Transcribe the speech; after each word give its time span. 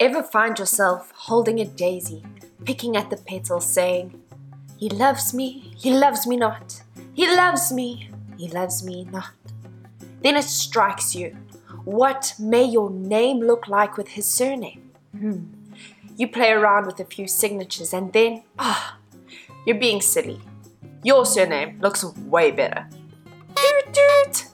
Ever 0.00 0.22
find 0.22 0.56
yourself 0.56 1.12
holding 1.12 1.58
a 1.58 1.64
daisy, 1.64 2.22
picking 2.64 2.96
at 2.96 3.10
the 3.10 3.16
petals, 3.16 3.66
saying, 3.66 4.22
He 4.76 4.88
loves 4.88 5.34
me, 5.34 5.72
he 5.76 5.92
loves 5.92 6.24
me 6.24 6.36
not, 6.36 6.82
he 7.14 7.26
loves 7.26 7.72
me, 7.72 8.08
he 8.36 8.48
loves 8.48 8.84
me 8.84 9.08
not? 9.10 9.32
Then 10.22 10.36
it 10.36 10.44
strikes 10.44 11.16
you, 11.16 11.36
what 11.84 12.34
may 12.38 12.62
your 12.62 12.90
name 12.90 13.40
look 13.40 13.66
like 13.66 13.96
with 13.96 14.08
his 14.08 14.24
surname? 14.24 14.90
Hmm. 15.18 15.44
You 16.16 16.28
play 16.28 16.50
around 16.52 16.86
with 16.86 17.00
a 17.00 17.04
few 17.04 17.26
signatures 17.26 17.92
and 17.92 18.12
then, 18.12 18.44
ah, 18.58 18.98
you're 19.66 19.80
being 19.80 20.00
silly. 20.00 20.40
Your 21.02 21.26
surname 21.26 21.80
looks 21.80 22.04
way 22.04 22.52
better. 22.52 22.88
Toot 23.56 23.94
toot! 23.94 24.44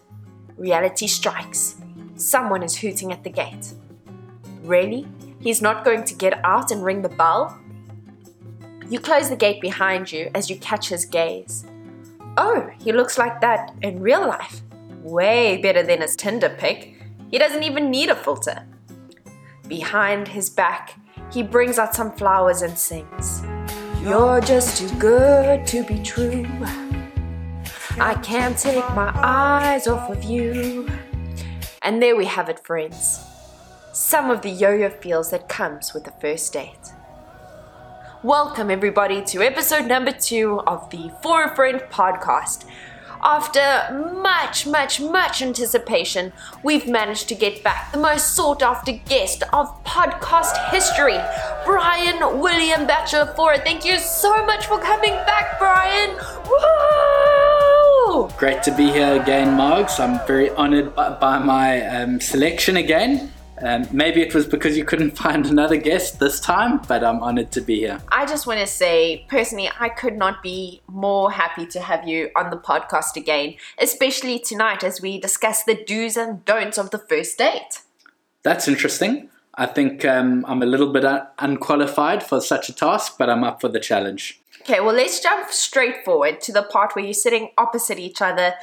Reality 0.56 1.06
strikes. 1.06 1.76
Someone 2.16 2.62
is 2.62 2.76
hooting 2.76 3.12
at 3.12 3.24
the 3.24 3.30
gate. 3.30 3.74
Really? 4.62 5.06
He's 5.44 5.60
not 5.60 5.84
going 5.84 6.04
to 6.04 6.14
get 6.14 6.42
out 6.42 6.70
and 6.70 6.82
ring 6.82 7.02
the 7.02 7.10
bell? 7.10 7.60
You 8.88 8.98
close 8.98 9.28
the 9.28 9.36
gate 9.36 9.60
behind 9.60 10.10
you 10.10 10.30
as 10.34 10.48
you 10.48 10.56
catch 10.56 10.88
his 10.88 11.04
gaze. 11.04 11.66
Oh, 12.38 12.70
he 12.80 12.92
looks 12.92 13.18
like 13.18 13.42
that 13.42 13.74
in 13.82 14.00
real 14.00 14.26
life. 14.26 14.62
Way 15.02 15.58
better 15.58 15.82
than 15.82 16.00
his 16.00 16.16
Tinder 16.16 16.48
pic. 16.48 16.96
He 17.30 17.36
doesn't 17.38 17.62
even 17.62 17.90
need 17.90 18.08
a 18.08 18.16
filter. 18.16 18.66
Behind 19.68 20.28
his 20.28 20.48
back, 20.48 20.98
he 21.30 21.42
brings 21.42 21.78
out 21.78 21.94
some 21.94 22.12
flowers 22.12 22.62
and 22.62 22.78
sings. 22.78 23.42
You're 24.02 24.40
just 24.40 24.78
too 24.78 24.98
good 24.98 25.66
to 25.66 25.84
be 25.84 26.02
true. 26.02 26.46
I 28.00 28.14
can't 28.22 28.56
take 28.56 28.88
my 28.94 29.12
eyes 29.14 29.86
off 29.86 30.08
of 30.08 30.24
you. 30.24 30.88
And 31.82 32.02
there 32.02 32.16
we 32.16 32.24
have 32.24 32.48
it, 32.48 32.64
friends. 32.64 33.20
Some 33.94 34.28
of 34.28 34.42
the 34.42 34.50
yo 34.50 34.72
yo 34.72 34.90
feels 34.90 35.30
that 35.30 35.48
comes 35.48 35.94
with 35.94 36.02
the 36.02 36.10
first 36.20 36.52
date. 36.52 36.92
Welcome, 38.24 38.68
everybody, 38.68 39.22
to 39.26 39.40
episode 39.40 39.86
number 39.86 40.10
two 40.10 40.58
of 40.66 40.90
the 40.90 41.12
For 41.22 41.44
a 41.44 41.54
Friend 41.54 41.80
podcast. 41.92 42.64
After 43.22 44.10
much, 44.20 44.66
much, 44.66 45.00
much 45.00 45.42
anticipation, 45.42 46.32
we've 46.64 46.88
managed 46.88 47.28
to 47.28 47.36
get 47.36 47.62
back 47.62 47.92
the 47.92 47.98
most 47.98 48.34
sought 48.34 48.64
after 48.64 48.90
guest 48.90 49.44
of 49.52 49.68
podcast 49.84 50.70
history, 50.70 51.20
Brian 51.64 52.40
William 52.40 52.88
Batchelor 52.88 53.32
Ford. 53.36 53.60
Thank 53.62 53.84
you 53.84 54.00
so 54.00 54.44
much 54.44 54.66
for 54.66 54.80
coming 54.80 55.14
back, 55.24 55.56
Brian. 55.60 56.16
Woo! 56.48 58.28
Great 58.36 58.64
to 58.64 58.76
be 58.76 58.90
here 58.90 59.22
again, 59.22 59.56
Margs. 59.56 60.00
I'm 60.00 60.18
very 60.26 60.50
honored 60.50 60.96
by, 60.96 61.10
by 61.10 61.38
my 61.38 61.86
um, 61.86 62.20
selection 62.20 62.76
again. 62.76 63.30
Um, 63.64 63.88
maybe 63.90 64.20
it 64.20 64.34
was 64.34 64.46
because 64.46 64.76
you 64.76 64.84
couldn't 64.84 65.12
find 65.24 65.46
another 65.46 65.76
guest 65.76 66.20
this 66.20 66.38
time, 66.38 66.82
but 66.86 67.02
I'm 67.02 67.22
honored 67.22 67.50
to 67.52 67.62
be 67.62 67.78
here. 67.78 68.00
I 68.12 68.26
just 68.26 68.46
want 68.46 68.60
to 68.60 68.66
say, 68.66 69.24
personally, 69.28 69.70
I 69.80 69.88
could 69.88 70.16
not 70.16 70.42
be 70.42 70.82
more 70.86 71.32
happy 71.32 71.66
to 71.68 71.80
have 71.80 72.06
you 72.06 72.30
on 72.36 72.50
the 72.50 72.58
podcast 72.58 73.16
again, 73.16 73.54
especially 73.78 74.38
tonight 74.38 74.84
as 74.84 75.00
we 75.00 75.18
discuss 75.18 75.64
the 75.64 75.74
do's 75.74 76.16
and 76.18 76.44
don'ts 76.44 76.76
of 76.76 76.90
the 76.90 76.98
first 76.98 77.38
date. 77.38 77.80
That's 78.42 78.68
interesting. 78.68 79.30
I 79.54 79.66
think 79.66 80.04
um, 80.04 80.44
I'm 80.46 80.62
a 80.62 80.66
little 80.66 80.92
bit 80.92 81.04
un- 81.04 81.26
unqualified 81.38 82.22
for 82.22 82.40
such 82.42 82.68
a 82.68 82.74
task, 82.74 83.14
but 83.18 83.30
I'm 83.30 83.44
up 83.44 83.62
for 83.62 83.68
the 83.68 83.80
challenge. 83.80 84.40
Okay, 84.60 84.80
well, 84.80 84.94
let's 84.94 85.20
jump 85.20 85.50
straight 85.50 86.04
forward 86.04 86.40
to 86.42 86.52
the 86.52 86.62
part 86.62 86.94
where 86.94 87.04
you're 87.04 87.14
sitting 87.14 87.50
opposite 87.56 87.98
each 87.98 88.20
other 88.20 88.54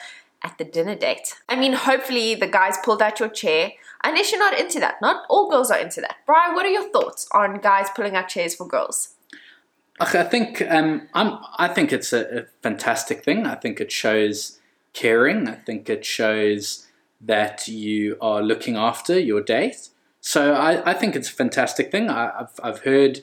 at 0.44 0.58
the 0.58 0.64
dinner 0.64 0.96
date. 0.96 1.36
I 1.48 1.56
mean, 1.56 1.74
hopefully, 1.74 2.36
the 2.36 2.48
guys 2.48 2.78
pulled 2.84 3.02
out 3.02 3.20
your 3.20 3.30
chair 3.30 3.72
unless 4.04 4.32
you're 4.32 4.40
not 4.40 4.58
into 4.60 4.80
that. 4.80 4.96
Not 5.02 5.26
all 5.30 5.50
girls 5.50 5.72
are 5.72 5.80
into 5.80 6.02
that. 6.02 6.18
Brian, 6.26 6.54
what 6.56 6.66
are 6.66 6.70
your 6.70 6.90
thoughts 6.90 7.28
on 7.34 7.60
guys 7.60 7.88
pulling 7.96 8.16
out 8.16 8.28
chairs 8.28 8.56
for 8.56 8.68
girls? 8.68 9.16
I 10.00 10.24
think 10.24 10.64
um, 10.68 11.08
I'm. 11.14 11.38
I 11.58 11.68
think 11.68 11.94
it's 11.94 12.12
a, 12.12 12.40
a, 12.40 12.46
fantastic 12.64 13.24
thing. 13.24 13.46
I 13.46 13.56
think 13.56 13.80
it 13.80 13.92
shows 13.92 14.60
caring. 14.94 15.48
I 15.48 15.54
think 15.54 15.90
it 15.90 16.06
shows 16.06 16.88
that 17.22 17.68
you 17.68 18.18
are 18.20 18.42
looking 18.42 18.76
after 18.76 19.20
your 19.20 19.42
date. 19.42 19.90
So 20.20 20.54
I, 20.54 20.92
I 20.92 20.94
think 20.96 21.16
it's 21.16 21.30
a 21.30 21.34
fantastic 21.34 21.92
thing. 21.92 22.10
I, 22.10 22.32
have 22.38 22.60
I've 22.64 22.80
heard 22.80 23.22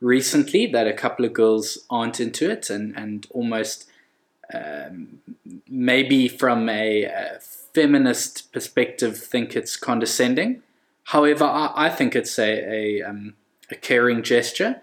recently 0.00 0.66
that 0.66 0.86
a 0.86 0.92
couple 0.92 1.24
of 1.24 1.32
girls 1.32 1.78
aren't 1.90 2.20
into 2.20 2.48
it 2.48 2.70
and 2.70 2.96
and 2.96 3.26
almost 3.30 3.90
um, 4.54 5.20
maybe 5.68 6.28
from 6.28 6.68
a, 6.68 7.04
a 7.04 7.40
feminist 7.74 8.52
perspective 8.52 9.18
think 9.18 9.56
it's 9.56 9.76
condescending. 9.76 10.62
However, 11.04 11.44
I, 11.44 11.72
I 11.74 11.88
think 11.88 12.14
it's 12.14 12.38
a, 12.38 13.00
a, 13.00 13.02
um, 13.02 13.34
a 13.70 13.74
caring 13.74 14.22
gesture. 14.22 14.82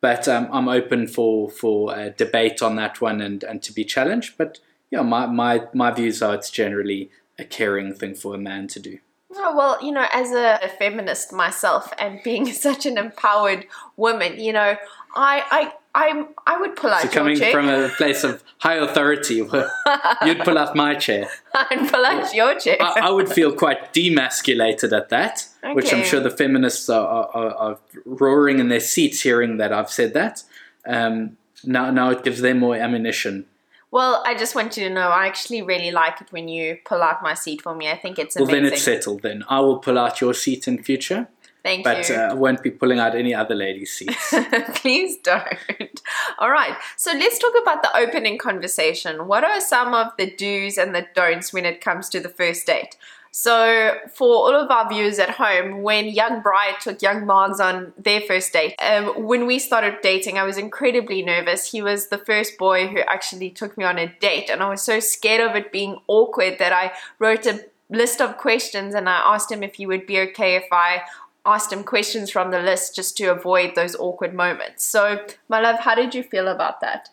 But 0.00 0.28
um, 0.28 0.48
I'm 0.52 0.68
open 0.68 1.08
for 1.08 1.50
for 1.50 1.92
a 1.96 2.10
debate 2.10 2.62
on 2.62 2.76
that 2.76 3.00
one 3.00 3.20
and, 3.20 3.42
and 3.42 3.60
to 3.62 3.72
be 3.72 3.84
challenged. 3.84 4.38
But 4.38 4.60
yeah, 4.90 5.02
my, 5.02 5.26
my, 5.26 5.64
my 5.74 5.90
views 5.90 6.22
are 6.22 6.34
it's 6.34 6.50
generally 6.50 7.10
a 7.38 7.44
caring 7.44 7.94
thing 7.94 8.14
for 8.14 8.34
a 8.34 8.38
man 8.38 8.68
to 8.68 8.80
do. 8.80 8.98
Oh, 9.34 9.56
well, 9.56 9.84
you 9.84 9.92
know, 9.92 10.06
as 10.12 10.30
a, 10.32 10.58
a, 10.62 10.68
feminist 10.68 11.32
myself 11.32 11.92
and 11.98 12.20
being 12.22 12.50
such 12.52 12.86
an 12.86 12.96
empowered 12.96 13.66
woman, 13.96 14.40
you 14.40 14.52
know, 14.52 14.76
I, 15.14 15.44
I, 15.50 15.72
I, 15.98 16.24
I 16.46 16.58
would 16.58 16.76
pull 16.76 16.90
out 16.90 17.02
your 17.02 17.10
chair. 17.10 17.12
so 17.12 17.18
coming 17.18 17.36
chair. 17.36 17.50
from 17.50 17.68
a 17.68 17.88
place 17.88 18.22
of 18.22 18.44
high 18.58 18.76
authority, 18.76 19.34
you'd 20.24 20.38
pull 20.40 20.56
out 20.56 20.76
my 20.76 20.94
chair. 20.94 21.28
I'd 21.54 21.90
pull 21.90 22.06
out 22.06 22.32
your 22.32 22.58
chair. 22.58 22.76
I, 22.80 23.00
I, 23.08 23.10
would 23.10 23.28
feel 23.28 23.52
quite 23.52 23.92
demasculated 23.92 24.96
at 24.96 25.08
that, 25.08 25.46
okay. 25.64 25.74
which 25.74 25.92
I'm 25.92 26.04
sure 26.04 26.20
the 26.20 26.30
feminists 26.30 26.88
are, 26.88 27.28
are, 27.34 27.54
are, 27.54 27.78
roaring 28.04 28.60
in 28.60 28.68
their 28.68 28.80
seats 28.80 29.22
hearing 29.22 29.56
that 29.56 29.72
I've 29.72 29.90
said 29.90 30.14
that. 30.14 30.44
Um, 30.86 31.36
now, 31.64 31.90
now 31.90 32.10
it 32.10 32.22
gives 32.22 32.42
them 32.42 32.60
more 32.60 32.76
ammunition 32.76 33.46
well, 33.90 34.22
I 34.26 34.36
just 34.36 34.54
want 34.54 34.76
you 34.76 34.86
to 34.86 34.94
know 34.94 35.08
I 35.08 35.26
actually 35.26 35.62
really 35.62 35.90
like 35.90 36.20
it 36.20 36.30
when 36.30 36.46
you 36.46 36.78
pull 36.84 37.02
out 37.02 37.22
my 37.22 37.32
seat 37.32 37.62
for 37.62 37.74
me. 37.74 37.90
I 37.90 37.96
think 37.96 38.18
it's 38.18 38.36
amazing. 38.36 38.52
Well, 38.52 38.62
then 38.62 38.72
it's 38.72 38.82
settled. 38.82 39.22
Then 39.22 39.44
I 39.48 39.60
will 39.60 39.78
pull 39.78 39.98
out 39.98 40.20
your 40.20 40.34
seat 40.34 40.68
in 40.68 40.82
future. 40.82 41.28
Thank 41.68 41.84
but, 41.84 42.08
you. 42.08 42.14
But 42.14 42.30
uh, 42.30 42.30
I 42.30 42.34
won't 42.34 42.62
be 42.62 42.70
pulling 42.70 42.98
out 42.98 43.14
any 43.14 43.34
other 43.34 43.54
ladies' 43.54 43.92
seats. 43.92 44.34
Please 44.76 45.18
don't. 45.18 46.02
All 46.38 46.50
right. 46.50 46.74
So 46.96 47.12
let's 47.12 47.38
talk 47.38 47.52
about 47.60 47.82
the 47.82 47.94
opening 47.94 48.38
conversation. 48.38 49.26
What 49.26 49.44
are 49.44 49.60
some 49.60 49.92
of 49.92 50.12
the 50.16 50.30
do's 50.30 50.78
and 50.78 50.94
the 50.94 51.06
don'ts 51.14 51.52
when 51.52 51.66
it 51.66 51.82
comes 51.82 52.08
to 52.10 52.20
the 52.20 52.30
first 52.30 52.66
date? 52.66 52.96
So, 53.30 53.94
for 54.14 54.34
all 54.34 54.54
of 54.54 54.70
our 54.70 54.88
viewers 54.88 55.18
at 55.18 55.30
home, 55.30 55.82
when 55.82 56.06
young 56.06 56.40
Bride 56.40 56.76
took 56.80 57.02
young 57.02 57.26
Margs 57.26 57.60
on 57.60 57.92
their 57.98 58.22
first 58.22 58.54
date, 58.54 58.74
um, 58.80 59.26
when 59.26 59.46
we 59.46 59.58
started 59.58 59.98
dating, 60.02 60.38
I 60.38 60.44
was 60.44 60.56
incredibly 60.56 61.22
nervous. 61.22 61.70
He 61.70 61.82
was 61.82 62.08
the 62.08 62.16
first 62.16 62.56
boy 62.56 62.88
who 62.88 63.00
actually 63.00 63.50
took 63.50 63.76
me 63.76 63.84
on 63.84 63.98
a 63.98 64.12
date, 64.18 64.48
and 64.48 64.62
I 64.62 64.70
was 64.70 64.82
so 64.82 64.98
scared 64.98 65.42
of 65.46 65.54
it 65.54 65.70
being 65.70 65.98
awkward 66.06 66.58
that 66.58 66.72
I 66.72 66.92
wrote 67.18 67.44
a 67.44 67.66
list 67.90 68.20
of 68.20 68.36
questions 68.36 68.94
and 68.94 69.08
I 69.08 69.22
asked 69.24 69.50
him 69.50 69.62
if 69.62 69.76
he 69.76 69.86
would 69.86 70.06
be 70.06 70.20
okay 70.20 70.56
if 70.56 70.66
I 70.70 71.02
asked 71.44 71.72
him 71.72 71.84
questions 71.84 72.30
from 72.30 72.50
the 72.50 72.60
list 72.60 72.94
just 72.94 73.16
to 73.16 73.26
avoid 73.26 73.74
those 73.74 73.96
awkward 73.96 74.34
moments. 74.34 74.84
So, 74.84 75.24
my 75.48 75.60
love, 75.60 75.80
how 75.80 75.94
did 75.94 76.14
you 76.14 76.22
feel 76.22 76.48
about 76.48 76.80
that? 76.80 77.10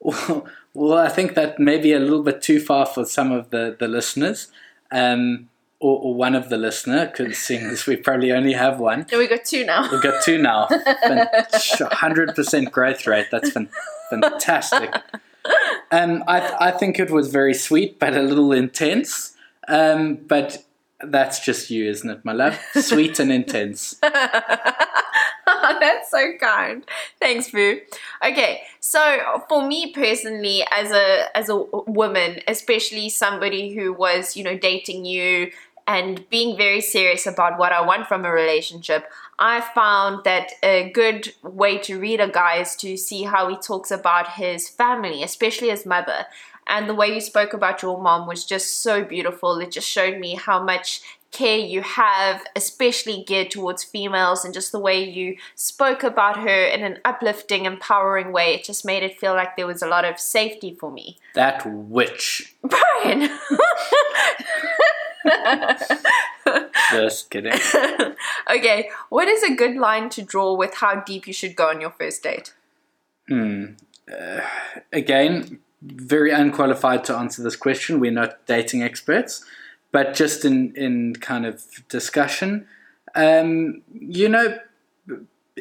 Well, 0.00 0.46
well 0.74 0.98
I 0.98 1.08
think 1.08 1.34
that 1.34 1.58
may 1.58 1.78
be 1.78 1.92
a 1.92 1.98
little 1.98 2.22
bit 2.22 2.42
too 2.42 2.60
far 2.60 2.86
for 2.86 3.04
some 3.04 3.32
of 3.32 3.50
the, 3.50 3.76
the 3.78 3.88
listeners 3.88 4.48
um, 4.90 5.48
or, 5.80 5.98
or, 6.00 6.14
one 6.14 6.34
of 6.34 6.48
the 6.48 6.56
listener, 6.56 7.06
because 7.06 7.36
seeing 7.46 7.64
as 7.66 7.86
we 7.86 7.96
probably 7.96 8.32
only 8.32 8.52
have 8.52 8.78
one. 8.78 9.06
No, 9.10 9.18
we 9.18 9.26
got 9.26 9.44
two 9.44 9.64
now. 9.64 9.90
We've 9.90 10.02
got 10.02 10.22
two 10.22 10.38
now. 10.38 10.68
Hundred 11.52 12.34
percent 12.34 12.70
growth 12.70 13.06
rate. 13.06 13.26
That's 13.30 13.50
fantastic. 14.10 14.94
Um, 15.90 16.24
I, 16.26 16.68
I 16.68 16.70
think 16.70 16.98
it 16.98 17.10
was 17.10 17.28
very 17.30 17.54
sweet, 17.54 17.98
but 17.98 18.16
a 18.16 18.22
little 18.22 18.52
intense. 18.52 19.36
Um, 19.68 20.16
but 20.16 20.64
that's 21.02 21.44
just 21.44 21.70
you, 21.70 21.88
isn't 21.88 22.08
it, 22.08 22.24
my 22.24 22.32
love? 22.32 22.58
Sweet 22.74 23.18
and 23.18 23.32
intense. 23.32 23.96
That's 24.04 26.10
so 26.10 26.32
kind. 26.40 26.84
Thanks, 27.20 27.50
Boo. 27.50 27.80
Okay, 28.24 28.62
so 28.80 29.42
for 29.48 29.66
me 29.66 29.92
personally, 29.92 30.64
as 30.70 30.90
a 30.90 31.36
as 31.36 31.48
a 31.48 31.56
woman, 31.56 32.40
especially 32.48 33.08
somebody 33.08 33.74
who 33.74 33.92
was, 33.92 34.36
you 34.36 34.44
know, 34.44 34.56
dating 34.56 35.04
you 35.04 35.50
and 35.86 36.28
being 36.30 36.56
very 36.56 36.80
serious 36.80 37.26
about 37.26 37.58
what 37.58 37.72
I 37.72 37.82
want 37.82 38.06
from 38.06 38.24
a 38.24 38.30
relationship, 38.30 39.06
I 39.38 39.60
found 39.60 40.24
that 40.24 40.52
a 40.62 40.90
good 40.90 41.34
way 41.42 41.78
to 41.78 41.98
read 41.98 42.20
a 42.20 42.28
guy 42.28 42.60
is 42.60 42.74
to 42.76 42.96
see 42.96 43.24
how 43.24 43.48
he 43.48 43.56
talks 43.56 43.90
about 43.90 44.34
his 44.34 44.68
family, 44.68 45.22
especially 45.22 45.68
his 45.68 45.84
mother. 45.84 46.26
And 46.66 46.88
the 46.88 46.94
way 46.94 47.08
you 47.14 47.20
spoke 47.20 47.52
about 47.52 47.82
your 47.82 48.00
mom 48.00 48.26
was 48.26 48.44
just 48.44 48.82
so 48.82 49.04
beautiful. 49.04 49.58
It 49.58 49.70
just 49.70 49.88
showed 49.88 50.18
me 50.18 50.34
how 50.34 50.62
much 50.62 51.02
care 51.34 51.58
you 51.58 51.82
have, 51.82 52.42
especially 52.54 53.24
geared 53.26 53.50
towards 53.50 53.82
females, 53.82 54.44
and 54.44 54.54
just 54.54 54.72
the 54.72 54.78
way 54.78 55.02
you 55.02 55.36
spoke 55.56 56.02
about 56.02 56.38
her 56.38 56.64
in 56.64 56.82
an 56.82 57.00
uplifting, 57.04 57.66
empowering 57.66 58.32
way. 58.32 58.54
It 58.54 58.64
just 58.64 58.84
made 58.84 59.02
it 59.02 59.18
feel 59.18 59.34
like 59.34 59.56
there 59.56 59.66
was 59.66 59.82
a 59.82 59.88
lot 59.88 60.04
of 60.04 60.18
safety 60.18 60.74
for 60.78 60.90
me. 60.90 61.18
That 61.34 61.66
witch. 61.66 62.54
Brian! 62.62 63.28
Just 66.90 67.30
kidding. 67.30 67.52
okay, 68.50 68.90
what 69.08 69.26
is 69.26 69.42
a 69.42 69.54
good 69.54 69.76
line 69.76 70.08
to 70.10 70.22
draw 70.22 70.54
with 70.54 70.74
how 70.74 71.00
deep 71.00 71.26
you 71.26 71.32
should 71.32 71.56
go 71.56 71.68
on 71.68 71.80
your 71.80 71.90
first 71.90 72.22
date? 72.22 72.54
Hmm. 73.28 73.72
Uh, 74.10 74.40
again, 74.92 75.58
very 75.84 76.30
unqualified 76.30 77.04
to 77.04 77.16
answer 77.16 77.42
this 77.42 77.56
question. 77.56 78.00
We're 78.00 78.10
not 78.10 78.46
dating 78.46 78.82
experts, 78.82 79.44
but 79.92 80.14
just 80.14 80.44
in 80.44 80.74
in 80.76 81.16
kind 81.16 81.46
of 81.46 81.64
discussion, 81.88 82.66
um, 83.14 83.82
you 83.92 84.28
know, 84.28 84.58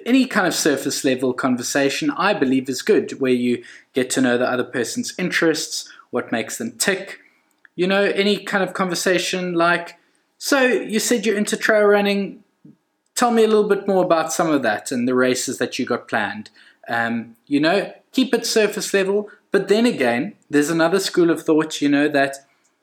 any 0.05 0.25
kind 0.25 0.47
of 0.47 0.53
surface 0.53 1.03
level 1.03 1.33
conversation, 1.33 2.09
I 2.11 2.33
believe, 2.33 2.69
is 2.69 2.81
good, 2.81 3.19
where 3.19 3.31
you 3.31 3.63
get 3.93 4.09
to 4.11 4.21
know 4.21 4.37
the 4.37 4.49
other 4.49 4.63
person's 4.63 5.13
interests, 5.17 5.89
what 6.09 6.31
makes 6.31 6.57
them 6.57 6.71
tick. 6.73 7.19
You 7.75 7.87
know, 7.87 8.03
any 8.03 8.37
kind 8.37 8.63
of 8.63 8.73
conversation 8.73 9.53
like, 9.53 9.97
so 10.37 10.61
you 10.61 10.99
said 10.99 11.25
you're 11.25 11.37
into 11.37 11.57
trail 11.57 11.85
running. 11.85 12.43
Tell 13.15 13.31
me 13.31 13.43
a 13.43 13.47
little 13.47 13.69
bit 13.69 13.87
more 13.87 14.03
about 14.03 14.33
some 14.33 14.49
of 14.49 14.63
that 14.63 14.91
and 14.91 15.07
the 15.07 15.15
races 15.15 15.57
that 15.59 15.77
you 15.77 15.85
got 15.85 16.07
planned. 16.07 16.49
Um, 16.87 17.35
you 17.47 17.59
know, 17.59 17.93
keep 18.11 18.33
it 18.33 18.45
surface 18.45 18.93
level. 18.93 19.29
But 19.53 19.67
then 19.67 19.85
again, 19.85 20.33
there's 20.49 20.71
another 20.71 20.99
school 20.99 21.29
of 21.29 21.43
thought, 21.43 21.79
you 21.79 21.87
know, 21.87 22.09
that 22.09 22.37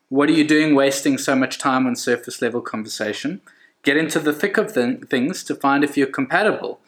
what 0.08 0.28
are 0.28 0.32
you 0.32 0.46
doing 0.46 0.76
wasting 0.76 1.18
so 1.18 1.34
much 1.34 1.58
time 1.58 1.84
on 1.84 1.96
surface 1.96 2.40
level 2.40 2.60
conversation? 2.60 3.40
Get 3.82 3.96
into 3.96 4.20
the 4.20 4.32
thick 4.32 4.56
of 4.56 4.72
th- 4.72 5.00
things 5.10 5.42
to 5.44 5.56
find 5.56 5.82
if 5.82 5.96
you're 5.96 6.06
compatible. 6.06 6.78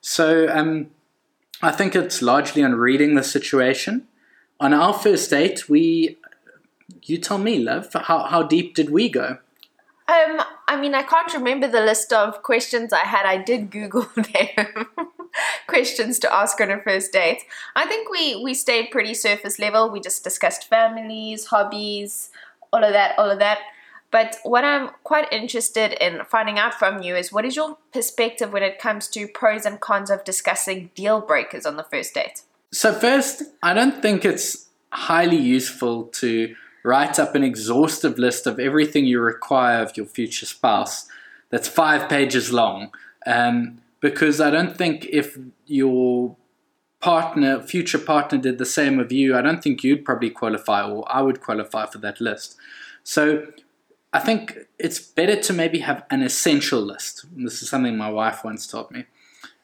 So 0.00 0.48
um, 0.48 0.88
I 1.62 1.70
think 1.70 1.94
it's 1.94 2.20
largely 2.20 2.64
on 2.64 2.74
reading 2.74 3.14
the 3.14 3.22
situation. 3.22 4.08
On 4.58 4.74
our 4.74 4.92
first 4.92 5.30
date, 5.30 5.68
we, 5.68 6.18
you 7.04 7.16
tell 7.18 7.38
me, 7.38 7.60
love, 7.60 7.92
how, 7.92 8.24
how 8.24 8.42
deep 8.42 8.74
did 8.74 8.90
we 8.90 9.08
go? 9.08 9.38
Um, 10.08 10.42
I 10.66 10.76
mean, 10.80 10.96
I 10.96 11.04
can't 11.04 11.32
remember 11.32 11.68
the 11.68 11.82
list 11.82 12.12
of 12.12 12.42
questions 12.42 12.92
I 12.92 13.04
had. 13.04 13.24
I 13.24 13.36
did 13.36 13.70
Google 13.70 14.08
them. 14.16 14.86
questions 15.66 16.18
to 16.20 16.34
ask 16.34 16.60
on 16.60 16.70
a 16.70 16.80
first 16.80 17.12
date. 17.12 17.42
I 17.76 17.86
think 17.86 18.10
we 18.10 18.42
we 18.42 18.54
stayed 18.54 18.90
pretty 18.90 19.14
surface 19.14 19.58
level. 19.58 19.90
We 19.90 20.00
just 20.00 20.24
discussed 20.24 20.68
families, 20.68 21.46
hobbies, 21.46 22.30
all 22.72 22.84
of 22.84 22.92
that, 22.92 23.18
all 23.18 23.30
of 23.30 23.38
that. 23.38 23.58
But 24.10 24.36
what 24.42 24.64
I'm 24.64 24.90
quite 25.04 25.30
interested 25.32 25.92
in 26.02 26.24
finding 26.24 26.58
out 26.58 26.74
from 26.74 27.02
you 27.02 27.14
is 27.14 27.30
what 27.30 27.44
is 27.44 27.56
your 27.56 27.76
perspective 27.92 28.52
when 28.52 28.62
it 28.62 28.78
comes 28.78 29.06
to 29.08 29.28
pros 29.28 29.66
and 29.66 29.80
cons 29.80 30.10
of 30.10 30.24
discussing 30.24 30.90
deal 30.94 31.20
breakers 31.20 31.66
on 31.66 31.76
the 31.76 31.84
first 31.84 32.14
date? 32.14 32.42
So, 32.72 32.92
first, 32.92 33.42
I 33.62 33.74
don't 33.74 34.00
think 34.00 34.24
it's 34.24 34.68
highly 34.92 35.36
useful 35.36 36.04
to 36.04 36.54
write 36.84 37.18
up 37.18 37.34
an 37.34 37.44
exhaustive 37.44 38.18
list 38.18 38.46
of 38.46 38.58
everything 38.58 39.04
you 39.04 39.20
require 39.20 39.82
of 39.82 39.96
your 39.96 40.06
future 40.06 40.46
spouse 40.46 41.06
that's 41.50 41.68
five 41.68 42.08
pages 42.08 42.52
long. 42.52 42.90
Um, 43.26 43.80
because 44.00 44.40
I 44.40 44.50
don't 44.50 44.76
think 44.76 45.06
if 45.06 45.38
your 45.66 46.36
partner, 47.00 47.62
future 47.62 47.98
partner, 47.98 48.38
did 48.38 48.58
the 48.58 48.66
same 48.66 48.98
of 48.98 49.12
you, 49.12 49.36
I 49.36 49.42
don't 49.42 49.62
think 49.62 49.84
you'd 49.84 50.04
probably 50.04 50.30
qualify 50.30 50.88
or 50.88 51.04
I 51.10 51.22
would 51.22 51.40
qualify 51.40 51.86
for 51.86 51.98
that 51.98 52.20
list. 52.20 52.56
So 53.04 53.46
I 54.12 54.20
think 54.20 54.58
it's 54.78 54.98
better 54.98 55.36
to 55.36 55.52
maybe 55.52 55.80
have 55.80 56.04
an 56.10 56.22
essential 56.22 56.80
list. 56.80 57.26
This 57.36 57.62
is 57.62 57.68
something 57.68 57.96
my 57.96 58.10
wife 58.10 58.44
once 58.44 58.66
taught 58.66 58.90
me. 58.90 59.04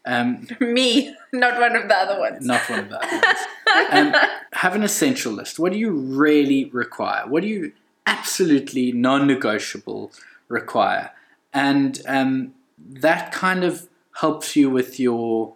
Um, 0.06 0.46
me, 0.60 1.14
not 1.32 1.58
one 1.58 1.76
of 1.76 1.88
the 1.88 1.94
other 1.96 2.20
ones. 2.20 2.44
Not 2.44 2.69
one 2.69 2.81
of 2.81 2.88
the 2.90 3.02
other 3.02 3.16
ones. 3.16 4.14
um, 4.14 4.14
have 4.52 4.75
an 4.75 4.82
essential 4.82 5.32
list. 5.32 5.58
What 5.58 5.72
do 5.72 5.78
you 5.78 5.92
really 5.92 6.66
require? 6.66 7.26
What 7.26 7.42
do 7.42 7.48
you 7.48 7.72
absolutely 8.06 8.92
non 8.92 9.26
negotiable 9.26 10.12
require? 10.48 11.10
And 11.52 12.02
um, 12.06 12.54
that 12.78 13.32
kind 13.32 13.64
of 13.64 13.88
helps 14.20 14.56
you 14.56 14.70
with 14.70 14.99
your 15.00 15.55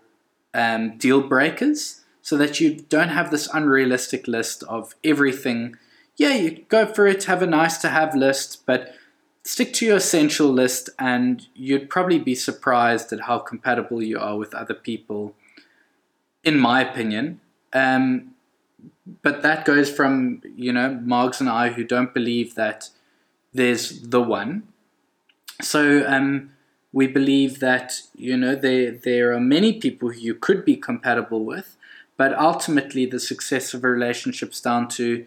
um, 0.55 0.96
deal 0.99 1.20
breakers 1.20 2.05
so 2.22 2.37
that 2.37 2.60
you 2.60 2.76
don't 2.88 3.08
have 3.08 3.31
this 3.31 3.49
unrealistic 3.52 4.28
list 4.28 4.62
of 4.64 4.94
everything 5.02 5.76
yeah, 6.19 6.34
you 6.34 6.64
go 6.69 6.84
for 6.84 7.06
it, 7.06 7.25
have 7.25 7.43
a 7.43 7.46
nice 7.46 7.78
to 7.78 7.88
have 7.88 8.14
list, 8.14 8.66
but 8.66 8.93
stick 9.44 9.72
to 9.75 9.87
your 9.87 9.96
essential 9.96 10.49
list, 10.49 10.90
and 10.99 11.46
you'd 11.55 11.88
probably 11.88 12.19
be 12.19 12.34
surprised 12.34 13.12
at 13.12 13.20
how 13.22 13.38
compatible 13.38 14.02
you 14.02 14.19
are 14.19 14.37
with 14.37 14.52
other 14.52 14.75
people, 14.75 15.34
in 16.43 16.58
my 16.58 16.82
opinion. 16.82 17.40
Um, 17.72 18.34
but 19.22 19.43
that 19.43 19.64
goes 19.64 19.90
from, 19.90 20.43
you 20.56 20.72
know, 20.72 21.00
Margs 21.02 21.40
and 21.40 21.49
I 21.49 21.70
who 21.70 21.84
don't 21.84 22.12
believe 22.12 22.56
that 22.56 22.90
there's 23.54 24.02
the 24.02 24.20
one. 24.20 24.64
So 25.62 26.04
um, 26.06 26.50
we 26.93 27.06
believe 27.06 27.61
that, 27.61 28.00
you 28.14 28.37
know, 28.37 28.55
there, 28.55 28.90
there 28.93 29.32
are 29.32 29.40
many 29.40 29.75
people 29.75 30.11
who 30.11 30.20
you 30.20 30.35
could 30.35 30.64
be 30.64 30.76
compatible 30.76 31.44
with, 31.44 31.76
but 32.17 32.37
ultimately 32.38 33.06
the 33.06 33.20
success 33.20 33.75
of 33.75 33.85
a 33.85 33.88
relationship 33.88 34.52
is 34.52 34.61
down 34.61 34.88
to 34.88 35.26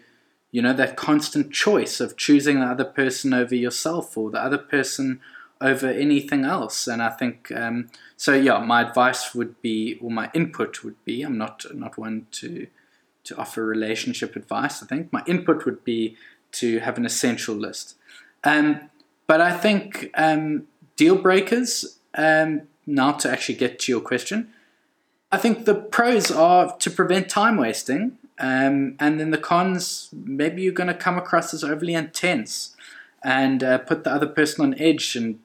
you 0.52 0.60
know, 0.60 0.74
that 0.74 0.96
constant 0.96 1.50
choice 1.50 1.98
of 1.98 2.16
choosing 2.16 2.60
the 2.60 2.66
other 2.66 2.84
person 2.84 3.32
over 3.32 3.54
yourself 3.54 4.16
or 4.16 4.30
the 4.30 4.38
other 4.38 4.58
person 4.58 5.20
over 5.60 5.88
anything 5.88 6.44
else. 6.44 6.86
And 6.86 7.02
I 7.02 7.08
think 7.08 7.50
um, 7.52 7.88
so. 8.16 8.34
Yeah, 8.34 8.58
my 8.58 8.82
advice 8.82 9.34
would 9.34 9.60
be, 9.62 9.98
or 10.02 10.10
my 10.10 10.30
input 10.34 10.84
would 10.84 11.02
be, 11.04 11.22
I'm 11.22 11.38
not 11.38 11.64
not 11.74 11.96
one 11.96 12.26
to 12.32 12.66
to 13.24 13.36
offer 13.36 13.64
relationship 13.64 14.36
advice. 14.36 14.82
I 14.82 14.86
think 14.86 15.12
my 15.12 15.22
input 15.26 15.64
would 15.64 15.84
be 15.84 16.16
to 16.52 16.80
have 16.80 16.98
an 16.98 17.06
essential 17.06 17.54
list. 17.54 17.96
Um, 18.44 18.90
but 19.26 19.40
I 19.40 19.56
think 19.56 20.10
um, 20.14 20.66
deal 20.96 21.16
breakers. 21.16 21.98
Um, 22.14 22.62
now 22.86 23.12
to 23.12 23.30
actually 23.30 23.54
get 23.54 23.78
to 23.80 23.92
your 23.92 24.00
question, 24.00 24.52
I 25.30 25.38
think 25.38 25.64
the 25.64 25.74
pros 25.74 26.30
are 26.30 26.76
to 26.76 26.90
prevent 26.90 27.28
time 27.28 27.56
wasting 27.56 28.18
um, 28.38 28.96
and 28.98 29.20
then 29.20 29.30
the 29.30 29.38
cons, 29.38 30.08
maybe 30.12 30.62
you're 30.62 30.72
going 30.72 30.88
to 30.88 30.94
come 30.94 31.16
across 31.16 31.54
as 31.54 31.62
overly 31.62 31.94
intense 31.94 32.76
and 33.22 33.62
uh, 33.62 33.78
put 33.78 34.02
the 34.02 34.12
other 34.12 34.26
person 34.26 34.64
on 34.64 34.80
edge, 34.80 35.14
and 35.14 35.38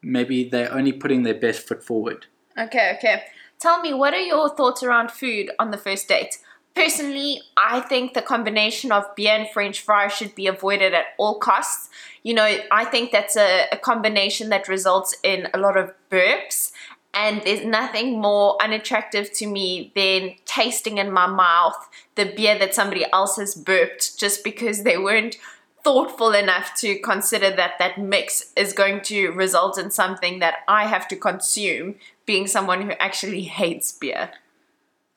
maybe 0.00 0.48
they're 0.48 0.72
only 0.72 0.92
putting 0.92 1.24
their 1.24 1.34
best 1.34 1.66
foot 1.66 1.82
forward. 1.82 2.26
Okay, 2.56 2.94
okay. 2.96 3.24
Tell 3.58 3.80
me, 3.80 3.92
what 3.92 4.14
are 4.14 4.20
your 4.20 4.48
thoughts 4.54 4.84
around 4.84 5.10
food 5.10 5.50
on 5.58 5.72
the 5.72 5.76
first 5.76 6.06
date? 6.06 6.38
Personally, 6.76 7.40
I 7.56 7.80
think 7.80 8.12
the 8.12 8.20
combination 8.20 8.92
of 8.92 9.16
beer 9.16 9.32
and 9.32 9.48
french 9.48 9.80
fries 9.80 10.12
should 10.12 10.34
be 10.34 10.46
avoided 10.46 10.92
at 10.92 11.06
all 11.16 11.38
costs. 11.38 11.88
You 12.22 12.34
know, 12.34 12.58
I 12.70 12.84
think 12.84 13.12
that's 13.12 13.34
a, 13.34 13.66
a 13.72 13.78
combination 13.78 14.50
that 14.50 14.68
results 14.68 15.16
in 15.22 15.48
a 15.54 15.58
lot 15.58 15.78
of 15.78 15.94
burps 16.10 16.72
and 17.14 17.40
there's 17.44 17.64
nothing 17.64 18.20
more 18.20 18.62
unattractive 18.62 19.32
to 19.32 19.46
me 19.46 19.90
than 19.96 20.34
tasting 20.44 20.98
in 20.98 21.10
my 21.10 21.26
mouth 21.26 21.88
the 22.14 22.26
beer 22.26 22.58
that 22.58 22.74
somebody 22.74 23.06
else 23.10 23.36
has 23.36 23.54
burped 23.54 24.18
just 24.18 24.44
because 24.44 24.82
they 24.82 24.98
weren't 24.98 25.36
thoughtful 25.82 26.32
enough 26.32 26.74
to 26.74 26.98
consider 26.98 27.50
that 27.50 27.78
that 27.78 27.96
mix 27.96 28.52
is 28.54 28.74
going 28.74 29.00
to 29.00 29.30
result 29.30 29.78
in 29.78 29.90
something 29.90 30.40
that 30.40 30.56
I 30.68 30.84
have 30.86 31.08
to 31.08 31.16
consume, 31.16 31.94
being 32.26 32.46
someone 32.46 32.82
who 32.82 32.92
actually 32.98 33.42
hates 33.42 33.92
beer. 33.92 34.30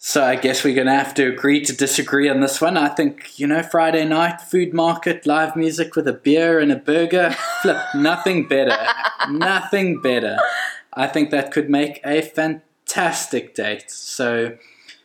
So 0.02 0.24
I 0.24 0.38
guess 0.38 0.64
we're 0.64 0.76
going 0.76 0.88
to 0.88 0.94
have 0.94 1.14
to 1.16 1.28
agree 1.28 1.60
to 1.66 1.76
disagree 1.76 2.30
on 2.30 2.40
this 2.40 2.62
one. 2.62 2.78
I 2.78 2.88
think, 2.88 3.38
you 3.38 3.46
know, 3.46 3.62
Friday 3.62 4.06
night, 4.06 4.40
food 4.40 4.74
market, 4.74 5.26
live 5.26 5.58
music 5.58 5.94
with 5.98 6.08
a 6.08 6.14
beer 6.14 6.62
and 6.62 6.72
a 6.72 6.78
burger, 6.78 7.36
flip, 7.62 7.78
nothing 7.94 8.48
better. 8.48 8.78
nothing 9.30 10.02
better. 10.02 10.38
I 10.94 11.08
think 11.08 11.32
that 11.32 11.52
could 11.52 11.70
make 11.70 12.00
a 12.06 12.22
fantastic 12.22 13.54
date. 13.54 13.92
So, 13.92 14.58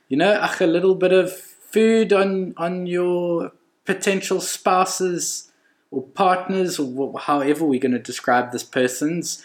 you 0.08 0.16
know, 0.16 0.48
a 0.60 0.66
little 0.66 0.94
bit 0.94 1.12
of 1.12 1.32
food 1.36 2.12
on 2.12 2.54
on 2.56 2.86
your 2.86 3.50
potential 3.84 4.40
spouses 4.40 5.50
or 5.90 6.02
partners 6.02 6.78
or 6.78 7.18
however 7.18 7.64
we're 7.64 7.80
going 7.80 7.92
to 7.92 7.98
describe 7.98 8.52
this 8.52 8.62
person's 8.62 9.44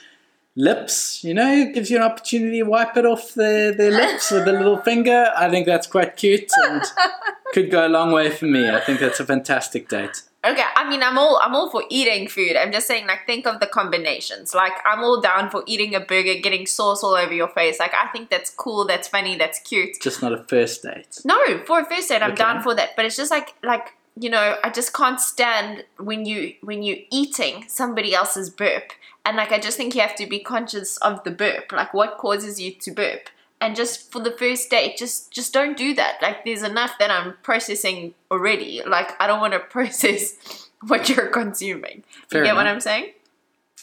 lips, 0.55 1.23
you 1.23 1.33
know, 1.33 1.71
gives 1.73 1.89
you 1.89 1.97
an 1.97 2.03
opportunity 2.03 2.59
to 2.59 2.63
wipe 2.63 2.97
it 2.97 3.05
off 3.05 3.33
their, 3.33 3.71
their 3.71 3.91
lips 4.05 4.31
with 4.31 4.47
a 4.47 4.51
little 4.51 4.77
finger. 4.77 5.31
I 5.35 5.49
think 5.49 5.65
that's 5.65 5.87
quite 5.87 6.17
cute 6.17 6.49
and 6.63 6.83
could 7.53 7.71
go 7.71 7.87
a 7.87 7.89
long 7.89 8.11
way 8.11 8.29
for 8.29 8.45
me. 8.45 8.69
I 8.69 8.79
think 8.79 8.99
that's 8.99 9.19
a 9.19 9.25
fantastic 9.25 9.89
date. 9.89 10.23
Okay, 10.45 10.63
I 10.73 10.89
mean, 10.89 11.03
I'm 11.03 11.17
all 11.17 11.37
I'm 11.43 11.53
all 11.53 11.69
for 11.69 11.83
eating 11.89 12.29
food. 12.29 12.55
I'm 12.55 12.71
just 12.71 12.87
saying, 12.87 13.07
like, 13.07 13.25
think 13.27 13.45
of 13.45 13.59
the 13.59 13.67
combinations. 13.67 14.55
Like, 14.55 14.71
I'm 14.85 15.03
all 15.03 15.19
down 15.19 15.49
for 15.49 15.63
eating 15.67 15.93
a 15.95 15.99
burger, 15.99 16.35
getting 16.35 16.65
sauce 16.65 17.03
all 17.03 17.15
over 17.15 17.33
your 17.33 17.49
face. 17.49 17.77
Like, 17.77 17.93
I 17.93 18.07
think 18.13 18.29
that's 18.29 18.49
cool, 18.49 18.85
that's 18.85 19.09
funny, 19.09 19.35
that's 19.35 19.59
cute. 19.59 19.99
Just 20.01 20.21
not 20.21 20.31
a 20.31 20.41
first 20.45 20.83
date. 20.83 21.19
No, 21.25 21.37
for 21.65 21.81
a 21.81 21.85
first 21.85 22.07
date, 22.07 22.21
I'm 22.21 22.31
okay. 22.31 22.37
down 22.41 22.63
for 22.63 22.73
that. 22.73 22.95
But 22.95 23.03
it's 23.03 23.17
just 23.17 23.31
like, 23.31 23.53
like 23.63 23.89
you 24.19 24.29
know, 24.29 24.57
I 24.63 24.69
just 24.69 24.93
can't 24.93 25.19
stand 25.19 25.83
when 25.97 26.25
you 26.25 26.53
when 26.61 26.83
you're 26.83 26.97
eating 27.11 27.65
somebody 27.67 28.13
else's 28.13 28.49
burp, 28.49 28.91
and 29.25 29.37
like, 29.37 29.51
I 29.51 29.59
just 29.59 29.77
think 29.77 29.95
you 29.95 30.01
have 30.01 30.15
to 30.15 30.27
be 30.27 30.39
conscious 30.39 30.97
of 30.97 31.23
the 31.23 31.31
burp. 31.31 31.71
Like, 31.71 31.93
what 31.93 32.17
causes 32.17 32.59
you 32.59 32.71
to 32.71 32.91
burp? 32.91 33.29
and 33.61 33.75
just 33.75 34.09
for 34.11 34.21
the 34.21 34.31
first 34.31 34.69
date 34.69 34.95
just 34.97 35.31
just 35.31 35.51
don't 35.53 35.77
do 35.77 35.93
that 35.93 36.17
like 36.21 36.45
there's 36.45 36.63
enough 36.63 36.93
that 36.97 37.11
i'm 37.11 37.33
processing 37.43 38.13
already 38.31 38.81
like 38.87 39.11
i 39.21 39.27
don't 39.27 39.41
want 39.41 39.51
to 39.53 39.59
process 39.77 40.69
what 40.87 41.09
you're 41.09 41.27
consuming 41.27 42.03
Fair 42.29 42.41
you 42.41 42.45
get 42.45 42.51
enough. 42.51 42.55
what 42.55 42.67
i'm 42.67 42.79
saying 42.79 43.11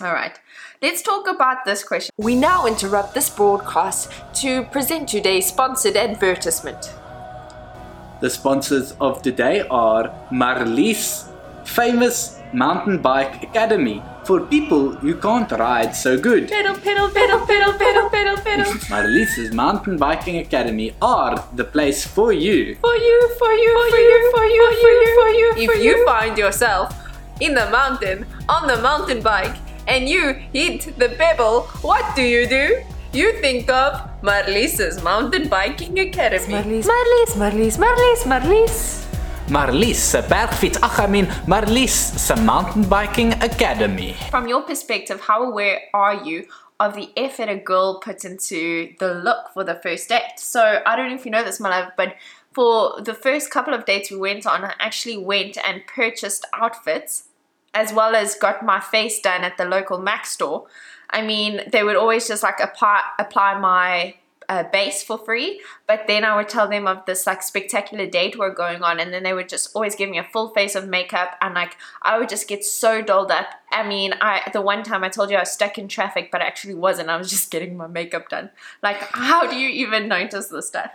All 0.00 0.12
right. 0.12 0.38
Let's 0.82 1.00
talk 1.00 1.26
about 1.26 1.64
this 1.64 1.82
question. 1.82 2.12
We 2.18 2.34
now 2.36 2.66
interrupt 2.66 3.14
this 3.14 3.30
broadcast 3.30 4.12
to 4.42 4.64
present 4.64 5.08
today's 5.08 5.46
sponsored 5.46 5.96
advertisement. 5.96 6.92
The 8.18 8.30
sponsors 8.30 8.92
of 8.98 9.20
today 9.20 9.66
are 9.68 10.08
Marlies, 10.30 11.28
famous 11.66 12.40
mountain 12.54 13.02
bike 13.02 13.42
academy 13.42 14.02
for 14.24 14.40
people 14.40 14.92
who 14.92 15.16
can't 15.16 15.52
ride 15.52 15.94
so 15.94 16.18
good. 16.18 16.48
Pedal, 16.48 16.76
pedal, 16.76 17.10
pedal, 17.10 17.46
pedal, 17.46 17.74
pedal, 17.74 18.08
pedal, 18.08 18.36
pedal. 18.38 18.72
Marlies' 18.94 19.52
mountain 19.52 19.98
biking 19.98 20.38
academy 20.38 20.94
are 21.02 21.46
the 21.56 21.64
place 21.64 22.06
for 22.06 22.32
you. 22.32 22.76
For 22.76 22.96
you, 22.96 23.34
for 23.38 23.52
you, 23.52 23.90
for 23.90 23.98
you, 23.98 24.30
for 24.32 24.44
you, 24.46 24.66
for 24.72 24.88
you, 24.88 25.14
for 25.14 25.28
you. 25.28 25.74
If 25.74 25.84
you 25.84 26.06
find 26.06 26.38
yourself 26.38 26.96
in 27.40 27.52
the 27.52 27.68
mountain 27.68 28.24
on 28.48 28.66
the 28.66 28.80
mountain 28.80 29.20
bike 29.20 29.56
and 29.88 30.08
you 30.08 30.32
hit 30.54 30.98
the 30.98 31.10
pebble, 31.10 31.64
what 31.82 32.16
do 32.16 32.22
you 32.22 32.48
do? 32.48 32.82
You 33.16 33.32
think 33.40 33.70
of 33.70 33.94
Marlies' 34.20 35.02
Mountain 35.02 35.48
Biking 35.48 35.98
Academy. 35.98 36.52
Marlies, 36.52 36.84
Marlies, 36.84 37.32
Marlies, 37.38 37.78
Marlies, 37.78 38.24
Marlies. 38.26 39.06
Marlies 39.48 39.96
se 39.96 40.20
bergfiets 40.20 40.78
Achamin 40.82 41.24
Marlies 41.46 41.94
se 42.18 42.34
mountain 42.34 42.82
biking 42.82 43.32
academy. 43.42 44.14
From 44.30 44.46
your 44.46 44.60
perspective, 44.64 45.18
how 45.22 45.44
aware 45.44 45.80
are 45.94 46.22
you 46.26 46.44
of 46.78 46.94
the 46.94 47.08
effort 47.16 47.48
a 47.48 47.56
girl 47.56 48.00
puts 48.00 48.26
into 48.26 48.92
the 48.98 49.14
look 49.14 49.48
for 49.54 49.64
the 49.64 49.76
first 49.76 50.10
date? 50.10 50.36
So 50.36 50.82
I 50.84 50.94
don't 50.94 51.08
know 51.08 51.14
if 51.14 51.24
you 51.24 51.30
know 51.30 51.42
this, 51.42 51.58
my 51.58 51.70
love, 51.70 51.92
but 51.96 52.16
for 52.52 53.00
the 53.00 53.14
first 53.14 53.50
couple 53.50 53.72
of 53.72 53.86
dates 53.86 54.10
we 54.10 54.18
went 54.18 54.46
on, 54.46 54.62
I 54.62 54.74
actually 54.78 55.16
went 55.16 55.56
and 55.66 55.86
purchased 55.86 56.44
outfits 56.52 57.28
as 57.72 57.92
well 57.92 58.14
as 58.14 58.34
got 58.34 58.62
my 58.62 58.80
face 58.80 59.20
done 59.20 59.42
at 59.42 59.56
the 59.56 59.64
local 59.64 59.98
Mac 59.98 60.26
store. 60.26 60.66
I 61.10 61.22
mean, 61.22 61.62
they 61.70 61.82
would 61.82 61.96
always 61.96 62.28
just 62.28 62.42
like 62.42 62.60
apply 62.60 63.02
apply 63.18 63.58
my 63.58 64.14
uh, 64.48 64.62
base 64.72 65.02
for 65.02 65.18
free, 65.18 65.60
but 65.88 66.06
then 66.06 66.24
I 66.24 66.36
would 66.36 66.48
tell 66.48 66.68
them 66.68 66.86
of 66.86 67.04
this 67.04 67.26
like 67.26 67.42
spectacular 67.42 68.06
date 68.06 68.38
we're 68.38 68.54
going 68.54 68.82
on, 68.82 69.00
and 69.00 69.12
then 69.12 69.24
they 69.24 69.32
would 69.34 69.48
just 69.48 69.70
always 69.74 69.96
give 69.96 70.08
me 70.08 70.18
a 70.18 70.24
full 70.24 70.50
face 70.50 70.76
of 70.76 70.86
makeup, 70.86 71.36
and 71.40 71.54
like 71.54 71.76
I 72.02 72.16
would 72.18 72.28
just 72.28 72.46
get 72.46 72.64
so 72.64 73.02
dolled 73.02 73.32
up. 73.32 73.46
I 73.72 73.82
mean, 73.86 74.14
I 74.20 74.48
the 74.52 74.60
one 74.62 74.82
time 74.84 75.02
I 75.02 75.08
told 75.08 75.30
you 75.30 75.36
I 75.36 75.40
was 75.40 75.50
stuck 75.50 75.78
in 75.78 75.88
traffic, 75.88 76.30
but 76.30 76.42
I 76.42 76.46
actually 76.46 76.74
wasn't. 76.74 77.08
I 77.08 77.16
was 77.16 77.28
just 77.28 77.50
getting 77.50 77.76
my 77.76 77.88
makeup 77.88 78.28
done. 78.28 78.50
Like, 78.82 78.98
how 78.98 79.48
do 79.48 79.56
you 79.56 79.68
even 79.68 80.06
notice 80.06 80.46
this 80.48 80.68
stuff, 80.68 80.92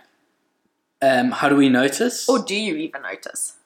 Um, 1.01 1.31
how 1.31 1.49
do 1.49 1.55
we 1.57 1.67
notice? 1.67 2.29
or 2.29 2.39
do 2.39 2.55
you 2.55 2.75
even 2.77 3.01
notice? 3.01 3.57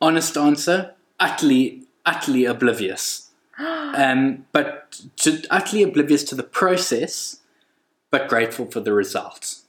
Honest 0.00 0.36
answer: 0.36 0.94
utterly, 1.20 1.82
utterly 2.06 2.44
oblivious. 2.46 3.28
um, 3.94 4.46
but 4.52 5.00
to, 5.16 5.42
utterly 5.50 5.82
oblivious 5.82 6.24
to 6.24 6.34
the 6.34 6.42
process, 6.42 7.38
but 8.10 8.28
grateful 8.28 8.66
for 8.70 8.80
the 8.80 8.92
results. 8.92 9.64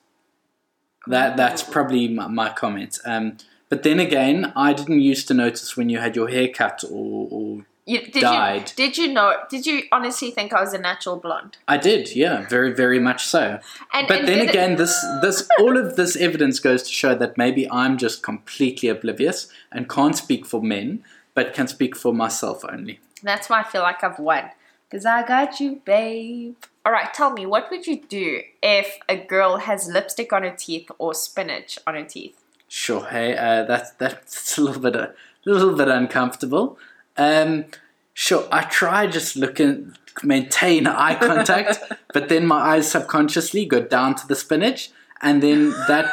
That 1.07 1.35
that's 1.37 1.63
probably 1.63 2.07
my, 2.07 2.27
my 2.27 2.49
comment. 2.49 2.99
Um, 3.05 3.37
but 3.69 3.83
then 3.83 3.99
again, 3.99 4.53
I 4.55 4.73
didn't 4.73 5.01
used 5.01 5.27
to 5.29 5.33
notice 5.33 5.75
when 5.75 5.89
you 5.89 5.97
had 5.99 6.15
your 6.15 6.29
hair 6.29 6.47
cut 6.47 6.83
or, 6.89 7.27
or 7.29 7.65
You, 7.85 8.01
did 8.01 8.21
Died. 8.21 8.69
you 8.69 8.75
did 8.85 8.97
you 8.97 9.07
know? 9.11 9.35
Did 9.49 9.65
you 9.65 9.83
honestly 9.91 10.31
think 10.31 10.53
I 10.53 10.61
was 10.61 10.73
a 10.73 10.77
natural 10.77 11.17
blonde? 11.17 11.57
I 11.67 11.77
did, 11.77 12.15
yeah, 12.15 12.47
very, 12.47 12.71
very 12.73 12.99
much 12.99 13.25
so. 13.25 13.59
And, 13.91 14.07
But 14.07 14.19
and 14.19 14.27
then 14.27 14.37
did 14.39 14.47
it- 14.47 14.49
again, 14.51 14.75
this, 14.77 14.93
this, 15.21 15.47
all 15.59 15.75
of 15.77 15.95
this 15.97 16.15
evidence 16.15 16.59
goes 16.59 16.83
to 16.83 16.91
show 16.91 17.15
that 17.15 17.37
maybe 17.37 17.69
I'm 17.69 17.97
just 17.97 18.23
completely 18.23 18.87
oblivious 18.89 19.47
and 19.71 19.89
can't 19.89 20.15
speak 20.15 20.45
for 20.45 20.61
men, 20.61 21.03
but 21.33 21.53
can 21.53 21.67
speak 21.67 21.95
for 21.97 22.13
myself 22.13 22.63
only. 22.71 22.99
That's 23.23 23.49
why 23.49 23.61
I 23.61 23.63
feel 23.63 23.81
like 23.81 24.03
I've 24.03 24.19
won. 24.19 24.49
Because 24.89 25.05
I 25.05 25.25
got 25.25 25.59
you, 25.59 25.81
babe. 25.85 26.55
Alright, 26.85 27.13
tell 27.13 27.31
me, 27.31 27.45
what 27.45 27.71
would 27.71 27.87
you 27.87 28.01
do 28.01 28.41
if 28.61 28.99
a 29.07 29.15
girl 29.15 29.57
has 29.57 29.87
lipstick 29.87 30.33
on 30.33 30.43
her 30.43 30.55
teeth 30.55 30.91
or 30.99 31.13
spinach 31.13 31.79
on 31.87 31.95
her 31.95 32.03
teeth? 32.03 32.43
Sure, 32.67 33.05
hey, 33.05 33.37
uh, 33.37 33.63
that's 33.63 33.91
that's 33.91 34.57
a 34.57 34.61
little 34.61 34.81
bit 34.81 34.95
a 34.95 35.13
little 35.45 35.75
bit 35.75 35.87
uncomfortable. 35.87 36.77
Um, 37.17 37.65
sure, 38.13 38.47
I 38.51 38.63
try 38.63 39.07
just 39.07 39.35
looking 39.35 39.95
maintain 40.23 40.87
eye 40.87 41.15
contact, 41.21 41.79
but 42.13 42.29
then 42.29 42.45
my 42.45 42.57
eyes 42.57 42.91
subconsciously 42.91 43.65
go 43.65 43.81
down 43.81 44.15
to 44.15 44.27
the 44.27 44.35
spinach, 44.35 44.91
and 45.21 45.41
then 45.41 45.71
that 45.87 46.11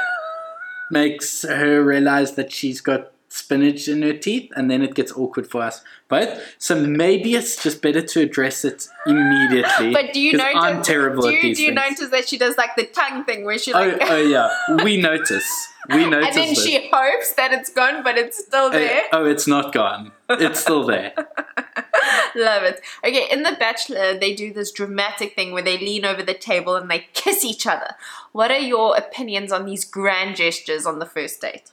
makes 0.90 1.42
her 1.42 1.82
realize 1.82 2.34
that 2.34 2.52
she's 2.52 2.80
got 2.80 3.12
spinach 3.32 3.86
in 3.88 4.02
her 4.02 4.12
teeth, 4.12 4.52
and 4.56 4.68
then 4.70 4.82
it 4.82 4.94
gets 4.94 5.12
awkward 5.12 5.46
for 5.50 5.62
us 5.62 5.82
both. 6.08 6.28
So 6.58 6.74
maybe 6.78 7.34
it's 7.36 7.62
just 7.62 7.80
better 7.80 8.02
to 8.02 8.20
address 8.20 8.64
it 8.64 8.88
immediately. 9.06 9.92
But 9.98 10.12
do 10.12 10.20
you 10.20 10.32
notice? 10.36 10.54
I'm 10.56 10.82
terrible 10.82 11.22
do 11.22 11.28
at 11.28 11.34
you, 11.34 11.42
these 11.42 11.56
do 11.58 11.62
you 11.62 11.68
things. 11.74 11.98
notice 12.00 12.10
that 12.10 12.28
she 12.28 12.36
does 12.36 12.58
like 12.58 12.74
the 12.76 12.86
tongue 12.86 13.24
thing 13.24 13.44
where 13.44 13.56
she 13.56 13.72
Oh, 13.72 13.78
like, 13.78 13.98
oh 14.02 14.16
yeah, 14.16 14.50
we 14.84 14.96
notice. 15.00 15.68
We 15.88 16.08
notice. 16.10 16.26
and 16.28 16.36
then 16.36 16.48
it. 16.52 16.58
she 16.58 16.90
hopes 16.92 17.32
that 17.34 17.52
it's 17.52 17.70
gone, 17.72 18.02
but 18.02 18.18
it's 18.18 18.38
still 18.44 18.66
Uh, 18.66 18.70
there. 18.70 19.02
oh, 19.12 19.24
it's 19.24 19.46
not 19.46 19.72
gone. 19.72 20.10
It's 20.28 20.60
still 20.60 20.84
there. 20.84 21.12
Love 22.36 22.62
it. 22.64 22.80
Okay, 23.04 23.26
in 23.30 23.42
The 23.42 23.56
Bachelor, 23.58 24.18
they 24.18 24.34
do 24.34 24.52
this 24.52 24.70
dramatic 24.72 25.34
thing 25.34 25.52
where 25.52 25.62
they 25.62 25.78
lean 25.78 26.04
over 26.04 26.22
the 26.22 26.34
table 26.34 26.76
and 26.76 26.90
they 26.90 27.06
kiss 27.14 27.44
each 27.44 27.66
other. 27.66 27.94
What 28.32 28.50
are 28.50 28.58
your 28.58 28.96
opinions 28.96 29.52
on 29.52 29.64
these 29.66 29.84
grand 29.84 30.36
gestures 30.36 30.86
on 30.86 30.98
the 30.98 31.06
first 31.06 31.40
date? 31.40 31.70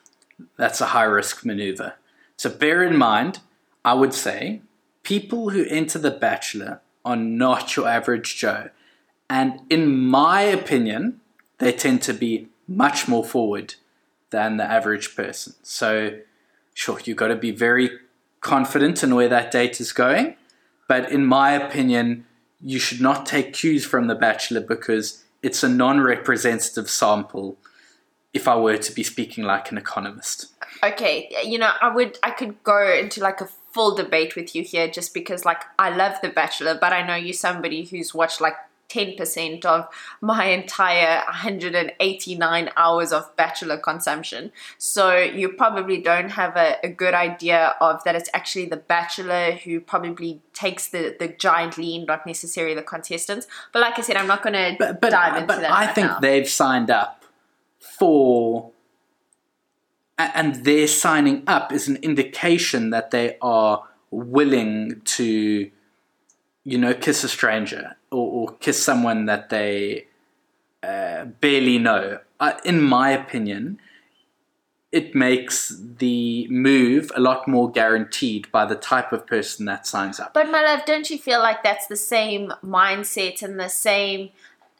That's 0.58 0.82
a 0.82 0.88
high 0.88 1.03
risk 1.03 1.46
maneuver. 1.46 1.94
So 2.36 2.50
bear 2.50 2.84
in 2.84 2.98
mind, 2.98 3.39
I 3.84 3.94
would 3.94 4.13
say 4.13 4.62
people 5.03 5.50
who 5.50 5.65
enter 5.65 6.00
The 6.00 6.12
Bachelor 6.12 6.82
are 7.03 7.15
not 7.15 7.75
your 7.75 7.88
average 7.88 8.36
Joe. 8.38 8.70
And 9.29 9.62
in 9.70 9.98
my 9.98 10.41
opinion, 10.41 11.22
they 11.58 11.72
tend 11.72 12.01
to 12.03 12.13
be 12.13 12.50
much 12.67 13.08
more 13.08 13.24
forward 13.24 13.75
than 14.29 14.58
the 14.58 14.63
average 14.63 15.15
person. 15.15 15.53
So, 15.63 16.20
sure, 16.74 17.00
you've 17.03 17.17
got 17.17 17.29
to 17.29 17.36
be 17.36 17.51
very 17.51 17.89
confident 18.41 19.03
in 19.03 19.15
where 19.15 19.29
that 19.29 19.51
date 19.51 19.79
is 19.79 19.91
going. 19.94 20.36
But 20.88 21.12
in 21.12 21.25
my 21.25 21.51
opinion, 21.51 22.25
you 22.62 22.79
should 22.79 23.01
not 23.01 23.25
take 23.25 23.53
cues 23.53 23.86
from 23.86 24.08
The 24.08 24.15
Bachelor 24.15 24.62
because 24.62 25.24
it's 25.41 25.63
a 25.63 25.70
non 25.70 26.01
representative 26.01 26.89
sample 26.89 27.58
if 28.34 28.48
I 28.48 28.55
were 28.57 28.77
to 28.77 28.91
be 28.93 29.03
speaking 29.03 29.43
like 29.43 29.72
an 29.72 29.77
economist. 29.77 30.48
Okay, 30.84 31.29
you 31.43 31.57
know, 31.57 31.72
I 31.81 31.93
would 31.93 32.19
I 32.24 32.31
could 32.31 32.62
go 32.63 32.91
into 32.91 33.22
like 33.22 33.41
a 33.41 33.48
full 33.72 33.96
debate 33.96 34.36
with 34.36 34.55
you 34.55 34.63
here 34.63 34.88
just 34.88 35.13
because 35.13 35.46
like 35.46 35.62
I 35.79 35.96
love 35.96 36.15
The 36.22 36.29
Bachelor, 36.29 36.77
but 36.79 36.93
I 36.93 37.05
know 37.05 37.15
you're 37.15 37.34
somebody 37.34 37.86
who's 37.86 38.13
watched 38.13 38.41
like 38.41 38.55
10% 38.89 39.65
of 39.65 39.88
my 40.22 40.46
entire 40.46 41.17
189 41.25 42.69
hours 42.77 43.12
of 43.12 43.36
Bachelor 43.36 43.77
consumption. 43.77 44.51
So 44.77 45.17
you 45.17 45.50
probably 45.50 46.01
don't 46.01 46.29
have 46.29 46.55
a, 46.55 46.77
a 46.84 46.89
good 46.89 47.13
idea 47.13 47.75
of 47.81 48.03
that 48.05 48.15
it's 48.15 48.29
actually 48.34 48.65
The 48.65 48.77
Bachelor 48.77 49.51
who 49.51 49.81
probably 49.81 50.41
takes 50.53 50.88
the, 50.88 51.15
the 51.19 51.27
giant 51.27 51.77
lean, 51.77 52.05
not 52.05 52.25
necessarily 52.25 52.75
the 52.75 52.81
contestants. 52.81 53.46
But 53.74 53.81
like 53.81 54.00
I 54.00 54.01
said, 54.01 54.15
I'm 54.15 54.27
not 54.27 54.41
going 54.41 54.53
to 54.53 54.75
But 54.79 55.01
but, 55.01 55.10
dive 55.10 55.36
into 55.36 55.48
but 55.48 55.62
that. 55.62 55.72
I 55.72 55.86
right 55.88 55.96
think 55.96 56.07
now. 56.07 56.19
they've 56.19 56.48
signed 56.50 56.89
up 56.89 57.16
for 57.98 58.72
and 60.18 60.66
their 60.66 60.88
signing 60.88 61.44
up 61.46 61.72
is 61.72 61.88
an 61.88 61.98
indication 61.98 62.89
that 62.89 63.12
they 63.12 63.38
are 63.42 63.84
willing 64.10 65.01
to 65.06 65.70
you 66.63 66.77
know 66.77 66.94
kiss 66.94 67.24
a 67.24 67.30
stranger 67.30 67.96
or, 68.12 68.27
or 68.27 68.56
kiss 68.58 68.82
someone 68.82 69.25
that 69.25 69.50
they 69.50 70.08
uh, 70.84 71.25
barely 71.25 71.77
know. 71.77 72.20
Uh, 72.39 72.54
in 72.63 72.82
my 72.82 73.10
opinion 73.10 73.80
it 74.92 75.13
makes 75.13 75.75
the 75.98 76.48
move 76.50 77.12
a 77.16 77.20
lot 77.20 77.48
more 77.48 77.70
guaranteed 77.70 78.50
by 78.51 78.66
the 78.66 78.75
type 78.75 79.12
of 79.12 79.27
person 79.27 79.66
that 79.66 79.86
signs 79.86 80.20
up. 80.20 80.34
But 80.34 80.50
my 80.50 80.63
love, 80.63 80.86
don't 80.86 81.10
you 81.10 81.18
feel 81.18 81.39
like 81.39 81.62
that's 81.62 81.88
the 81.88 81.98
same 81.98 82.54
mindset 82.63 83.42
and 83.44 83.60
the 83.60 83.68
same 83.68 84.30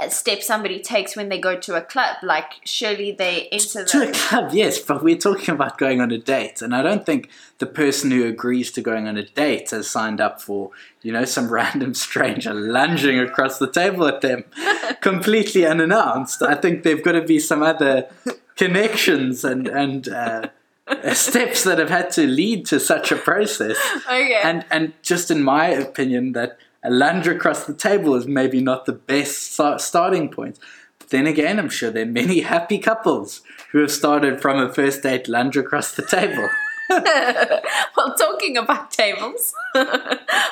step 0.10 0.44
somebody 0.44 0.80
takes 0.80 1.16
when 1.16 1.30
they 1.30 1.39
go 1.39 1.58
to 1.58 1.75
a 1.75 1.82
club? 1.82 2.18
Like, 2.22 2.54
surely 2.63 3.12
they 3.12 3.48
enter 3.51 3.84
to 3.84 4.04
a 4.04 4.06
the. 4.08 4.12
club, 4.12 4.51
yes, 4.54 4.80
but 4.80 5.04
we're 5.04 5.18
talking 5.18 5.54
about 5.54 5.77
going 5.77 6.01
on 6.01 6.12
a 6.12 6.18
date, 6.18 6.62
and 6.62 6.75
I 6.75 6.84
don't 6.84 7.06
think 7.06 7.30
the 7.58 7.66
person 7.66 8.12
who 8.12 8.25
agrees 8.25 8.72
to 8.74 8.82
going 8.82 9.08
on 9.08 9.18
a 9.18 9.24
date 9.24 9.72
has 9.72 9.89
signed 9.89 10.22
up 10.22 10.42
for, 10.42 10.72
you 11.01 11.12
know, 11.12 11.25
some 11.25 11.50
random 11.51 11.94
stranger 11.94 12.54
lunging 12.54 13.20
across 13.20 13.58
the 13.58 13.72
table 13.72 14.08
at 14.08 14.22
them, 14.22 14.44
completely 15.01 15.66
unannounced. 15.66 16.42
I 16.42 16.56
think 16.56 16.84
there've 16.84 17.04
got 17.04 17.13
to 17.13 17.24
be 17.24 17.39
some 17.39 17.63
other 17.63 18.08
connections 18.56 19.44
and 19.44 19.68
and 19.68 20.08
uh, 20.10 20.50
steps 21.13 21.63
that 21.63 21.80
have 21.80 21.89
had 21.89 22.12
to 22.12 22.27
lead 22.27 22.66
to 22.68 22.80
such 22.80 23.12
a 23.12 23.16
process. 23.16 23.77
Okay. 24.06 24.39
And 24.44 24.66
and 24.70 24.94
just 25.01 25.32
in 25.32 25.44
my 25.44 25.68
opinion, 25.68 26.34
that 26.34 26.58
a 26.84 26.90
lunge 26.90 27.28
across 27.28 27.66
the 27.66 27.74
table 27.74 28.16
is 28.16 28.28
maybe 28.28 28.62
not 28.62 28.86
the 28.86 28.94
best 28.94 29.54
starting 29.54 30.30
point. 30.30 30.60
But 31.00 31.10
then 31.10 31.28
again, 31.28 31.60
I'm 31.60 31.70
sure 31.70 31.90
there 31.92 32.04
are 32.04 32.06
many 32.06 32.42
happy 32.54 32.78
couples 32.78 33.42
who 33.72 33.80
have 33.80 33.92
started 33.92 34.42
from 34.42 34.60
a 34.60 34.74
first 34.74 35.04
date 35.04 35.28
lunge 35.28 35.58
across 35.58 35.96
the 35.96 36.06
table. 36.06 36.50
well, 36.90 38.16
talking 38.18 38.58
about 38.58 38.92
tables, 38.92 39.54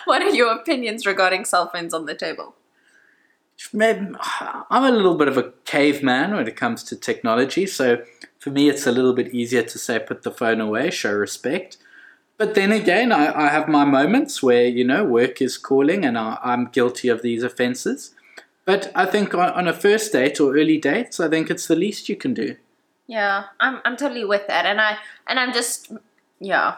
what 0.06 0.22
are 0.22 0.32
your 0.32 0.54
opinions 0.54 1.06
regarding 1.06 1.46
cell 1.46 1.70
phones 1.70 1.94
on 1.94 2.06
the 2.06 2.16
table? 2.16 2.56
Maybe, 3.72 4.08
I'm 4.70 4.84
a 4.84 4.92
little 4.92 5.16
bit 5.16 5.30
of 5.30 5.38
a 5.38 5.54
caveman 5.64 6.36
when 6.36 6.46
it 6.46 6.58
comes 6.58 6.84
to 6.86 6.98
technology, 6.98 7.66
so 7.66 8.04
for 8.38 8.50
me 8.50 8.68
it's 8.68 8.86
a 8.86 8.92
little 8.92 9.14
bit 9.14 9.34
easier 9.34 9.64
to 9.64 9.80
say 9.80 9.98
put 9.98 10.24
the 10.24 10.32
phone 10.32 10.60
away, 10.60 10.92
show 10.92 11.14
respect. 11.14 11.78
But 12.38 12.56
then 12.56 12.72
again, 12.72 13.12
I, 13.12 13.46
I 13.46 13.48
have 13.48 13.68
my 13.68 13.86
moments 13.86 14.44
where, 14.44 14.66
you 14.66 14.84
know, 14.84 15.06
work 15.06 15.42
is 15.42 15.58
calling 15.58 16.04
and 16.04 16.18
I, 16.18 16.38
I'm 16.44 16.66
guilty 16.66 17.08
of 17.08 17.22
these 17.22 17.44
offenses. 17.44 18.14
But 18.66 18.92
I 18.96 19.06
think 19.06 19.34
on, 19.34 19.52
on 19.52 19.68
a 19.68 19.74
first 19.74 20.12
date 20.12 20.40
or 20.40 20.54
early 20.58 20.78
dates, 20.78 21.20
I 21.20 21.30
think 21.30 21.50
it's 21.50 21.68
the 21.68 21.76
least 21.76 22.10
you 22.10 22.16
can 22.16 22.34
do. 22.34 22.58
Yeah, 23.08 23.46
I'm 23.60 23.82
I'm 23.86 23.98
totally 23.98 24.26
with 24.26 24.48
that, 24.48 24.66
and 24.66 24.82
I 24.82 24.98
and 25.28 25.40
I'm 25.40 25.54
just 25.54 25.92
yeah, 26.40 26.78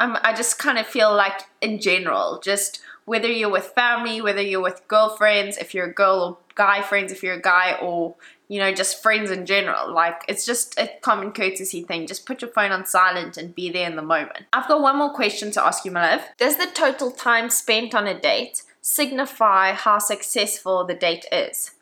I'm 0.00 0.16
I 0.22 0.32
just 0.34 0.58
kind 0.58 0.76
of 0.76 0.86
feel 0.88 1.14
like 1.14 1.42
in 1.60 1.80
general, 1.80 2.40
just 2.42 2.80
whether 3.04 3.28
you're 3.28 3.48
with 3.48 3.66
family, 3.66 4.20
whether 4.20 4.42
you're 4.42 4.60
with 4.60 4.82
girlfriends, 4.88 5.56
if 5.56 5.74
you're 5.74 5.86
a 5.86 5.94
girl 5.94 6.20
or 6.20 6.38
guy 6.56 6.82
friends, 6.82 7.12
if 7.12 7.22
you're 7.22 7.36
a 7.36 7.40
guy 7.40 7.78
or 7.80 8.16
you 8.48 8.58
know 8.58 8.72
just 8.72 9.02
friends 9.02 9.30
in 9.30 9.46
general, 9.46 9.92
like 9.92 10.22
it's 10.28 10.44
just 10.44 10.78
a 10.78 10.90
common 11.02 11.32
courtesy 11.32 11.82
thing. 11.82 12.06
Just 12.06 12.26
put 12.26 12.42
your 12.42 12.50
phone 12.50 12.72
on 12.72 12.86
silent 12.86 13.36
and 13.36 13.54
be 13.54 13.70
there 13.70 13.88
in 13.88 13.96
the 13.96 14.02
moment. 14.02 14.46
I've 14.52 14.68
got 14.68 14.80
one 14.80 14.98
more 14.98 15.12
question 15.12 15.50
to 15.52 15.64
ask 15.64 15.84
you, 15.84 15.90
my 15.90 16.16
love. 16.16 16.24
Does 16.38 16.56
the 16.56 16.66
total 16.66 17.10
time 17.10 17.50
spent 17.50 17.94
on 17.94 18.06
a 18.06 18.18
date 18.18 18.62
signify 18.80 19.72
how 19.72 19.98
successful 19.98 20.84
the 20.84 20.94
date 20.94 21.26
is? 21.30 21.72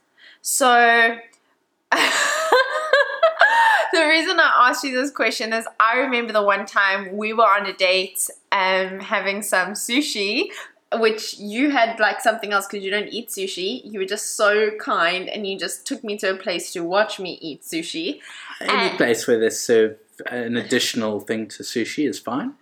So. 0.43 1.19
the 3.93 4.07
reason 4.07 4.39
I 4.41 4.69
asked 4.69 4.83
you 4.85 4.93
this 4.93 5.11
question 5.11 5.53
is 5.53 5.67
I 5.79 5.99
remember 5.99 6.33
the 6.33 6.43
one 6.43 6.67
time 6.67 7.17
we 7.17 7.33
were 7.33 7.47
on 7.47 7.65
a 7.67 7.73
date 7.73 8.29
um 8.51 8.99
having 8.99 9.41
some 9.41 9.71
sushi 9.71 10.51
which 10.95 11.38
you 11.38 11.71
had 11.71 11.99
like 11.99 12.21
something 12.21 12.52
else 12.52 12.66
because 12.66 12.85
you 12.85 12.90
don't 12.90 13.09
eat 13.09 13.28
sushi. 13.28 13.83
You 13.85 13.99
were 14.00 14.07
just 14.07 14.37
so 14.37 14.71
kind 14.78 15.28
and 15.28 15.47
you 15.47 15.59
just 15.59 15.87
took 15.87 16.05
me 16.05 16.16
to 16.19 16.31
a 16.31 16.37
place 16.37 16.73
to 16.73 16.81
watch 16.81 17.19
me 17.19 17.38
eat 17.40 17.62
sushi. 17.62 18.21
Any 18.61 18.88
And- 18.90 18.97
place 18.97 19.26
where 19.26 19.38
they 19.38 19.50
serve 19.50 19.97
an 20.26 20.57
additional 20.57 21.21
thing 21.21 21.49
to 21.49 21.62
sushi 21.62 22.09
is 22.09 22.19
fine. 22.19 22.55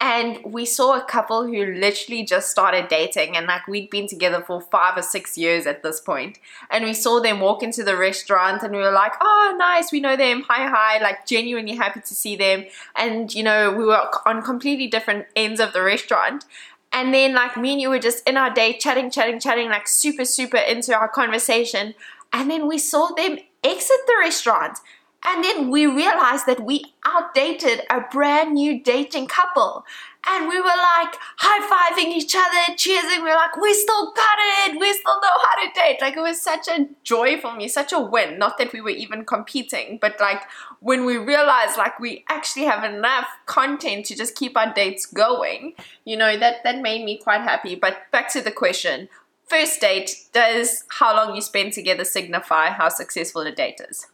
And 0.00 0.40
we 0.44 0.64
saw 0.66 0.96
a 0.98 1.04
couple 1.04 1.46
who 1.46 1.64
literally 1.64 2.24
just 2.24 2.50
started 2.50 2.88
dating, 2.88 3.36
and 3.36 3.46
like 3.46 3.68
we'd 3.68 3.88
been 3.88 4.08
together 4.08 4.42
for 4.44 4.60
five 4.60 4.98
or 4.98 5.02
six 5.02 5.38
years 5.38 5.64
at 5.64 5.84
this 5.84 6.00
point. 6.00 6.40
And 6.72 6.84
we 6.84 6.92
saw 6.92 7.20
them 7.20 7.38
walk 7.38 7.62
into 7.62 7.84
the 7.84 7.96
restaurant, 7.96 8.64
and 8.64 8.72
we 8.72 8.80
were 8.80 8.90
like, 8.90 9.12
oh, 9.20 9.54
nice, 9.56 9.92
we 9.92 10.00
know 10.00 10.16
them, 10.16 10.42
hi, 10.48 10.66
hi, 10.66 11.00
like 11.00 11.24
genuinely 11.24 11.76
happy 11.76 12.00
to 12.00 12.14
see 12.14 12.34
them. 12.34 12.64
And 12.96 13.32
you 13.32 13.44
know, 13.44 13.70
we 13.70 13.84
were 13.84 14.08
on 14.26 14.42
completely 14.42 14.88
different 14.88 15.26
ends 15.36 15.60
of 15.60 15.72
the 15.72 15.82
restaurant. 15.82 16.46
And 16.92 17.12
then, 17.12 17.34
like, 17.34 17.56
me 17.56 17.72
and 17.72 17.80
you 17.80 17.88
were 17.88 17.98
just 17.98 18.26
in 18.28 18.36
our 18.36 18.52
day 18.52 18.76
chatting, 18.76 19.10
chatting, 19.10 19.40
chatting, 19.40 19.68
like 19.68 19.88
super, 19.88 20.24
super 20.24 20.58
into 20.58 20.94
our 20.94 21.08
conversation. 21.08 21.94
And 22.32 22.50
then 22.50 22.68
we 22.68 22.78
saw 22.78 23.08
them 23.14 23.38
exit 23.64 23.96
the 24.06 24.16
restaurant. 24.20 24.78
And 25.24 25.44
then 25.44 25.70
we 25.70 25.86
realized 25.86 26.46
that 26.46 26.64
we 26.64 26.84
outdated 27.04 27.82
a 27.88 28.00
brand 28.10 28.54
new 28.54 28.82
dating 28.82 29.28
couple. 29.28 29.84
And 30.26 30.48
we 30.48 30.60
were 30.60 30.66
like 30.66 31.16
high 31.38 31.66
fiving 31.66 32.12
each 32.12 32.34
other, 32.36 32.76
cheersing. 32.76 33.18
We 33.18 33.28
were 33.28 33.34
like, 33.34 33.56
we 33.60 33.74
still 33.74 34.12
got 34.12 34.38
it. 34.66 34.80
We 34.80 34.92
still 34.92 35.20
know 35.20 35.36
how 35.42 35.64
to 35.64 35.72
date. 35.74 35.98
Like, 36.00 36.16
it 36.16 36.20
was 36.20 36.40
such 36.40 36.68
a 36.68 36.88
joy 37.02 37.40
for 37.40 37.54
me, 37.54 37.66
such 37.66 37.92
a 37.92 38.00
win. 38.00 38.38
Not 38.38 38.58
that 38.58 38.72
we 38.72 38.80
were 38.80 38.90
even 38.90 39.24
competing, 39.24 39.98
but 40.00 40.20
like 40.20 40.42
when 40.80 41.04
we 41.04 41.16
realized 41.16 41.76
like 41.76 41.98
we 41.98 42.24
actually 42.28 42.66
have 42.66 42.84
enough 42.84 43.26
content 43.46 44.06
to 44.06 44.16
just 44.16 44.36
keep 44.36 44.56
our 44.56 44.72
dates 44.72 45.06
going, 45.06 45.74
you 46.04 46.16
know, 46.16 46.36
that, 46.38 46.62
that 46.62 46.80
made 46.80 47.04
me 47.04 47.18
quite 47.18 47.42
happy. 47.42 47.74
But 47.74 48.10
back 48.12 48.32
to 48.32 48.40
the 48.40 48.52
question 48.52 49.08
first 49.52 49.82
date, 49.82 50.16
does 50.32 50.84
how 50.88 51.14
long 51.14 51.34
you 51.34 51.42
spend 51.42 51.74
together 51.74 52.04
signify 52.04 52.70
how 52.70 52.88
successful 52.88 53.42
a 53.42 53.52
date 53.52 53.80
is? 53.86 54.06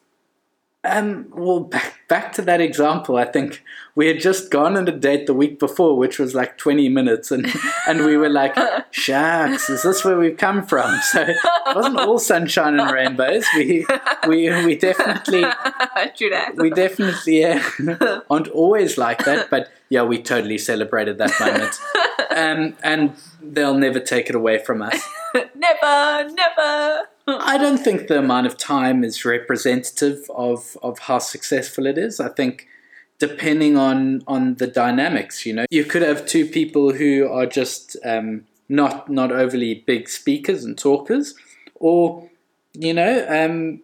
Um, 0.85 1.27
well, 1.35 1.61
back, 1.61 1.95
back 2.09 2.33
to 2.35 2.43
that 2.43 2.61
example, 2.61 3.17
I 3.17 3.25
think 3.25 3.63
we 3.95 4.07
had 4.07 4.21
just 4.21 4.51
gone 4.51 4.77
on 4.77 4.87
a 4.87 4.93
date 4.93 5.27
the 5.27 5.35
week 5.35 5.59
before, 5.59 5.97
which 5.97 6.19
was 6.19 6.35
like 6.35 6.57
20 6.57 6.89
minutes, 6.89 7.31
and, 7.31 7.47
and 7.89 8.05
we 8.05 8.17
were 8.17 8.29
like, 8.29 8.57
shucks, 8.93 9.69
is 9.69 9.83
this 9.83 10.05
where 10.05 10.19
we've 10.19 10.37
come 10.37 10.65
from? 10.67 10.99
So 11.09 11.23
it 11.23 11.37
wasn't 11.75 11.99
all 11.99 12.19
sunshine 12.19 12.79
and 12.79 12.91
rainbows. 12.91 13.45
We, 13.57 13.87
we, 14.27 14.65
we 14.65 14.77
definitely, 14.77 15.45
we 16.57 16.71
definitely 16.71 17.45
uh, 17.45 18.21
aren't 18.31 18.49
always 18.49 18.99
like 18.99 19.25
that, 19.25 19.49
but 19.49 19.71
yeah, 19.89 20.03
we 20.03 20.21
totally 20.23 20.59
celebrated 20.59 21.19
that 21.19 21.33
moment. 21.41 21.79
Um, 22.31 22.77
and 22.83 23.15
they'll 23.43 23.79
never 23.79 24.01
take 24.01 24.29
it 24.29 24.35
away 24.35 24.59
from 24.59 24.83
us. 24.83 25.03
never, 25.35 26.31
never. 26.31 27.09
I 27.29 27.59
don't 27.59 27.79
think 27.79 28.09
the 28.09 28.19
amount 28.19 28.47
of 28.47 28.57
time 28.57 29.05
is 29.05 29.25
representative 29.25 30.31
of, 30.35 30.77
of 30.83 30.99
how 31.01 31.19
successful 31.19 31.87
it 31.87 31.99
is. 31.99 32.21
I 32.21 32.29
think 32.29 32.67
depending 33.19 33.77
on, 33.77 34.23
on 34.27 34.55
the 34.55 34.67
dynamics, 34.67 35.45
you 35.45 35.53
know, 35.53 35.67
you 35.71 35.85
could 35.85 36.03
have 36.03 36.27
two 36.27 36.47
people 36.47 36.93
who 36.93 37.29
are 37.29 37.47
just 37.47 37.97
um, 38.05 38.47
not 38.69 39.09
not 39.09 39.33
overly 39.33 39.83
big 39.87 40.09
speakers 40.09 40.65
and 40.65 40.77
talkers, 40.77 41.35
or 41.75 42.29
you 42.75 42.95
know, 42.95 43.27
um, 43.29 43.81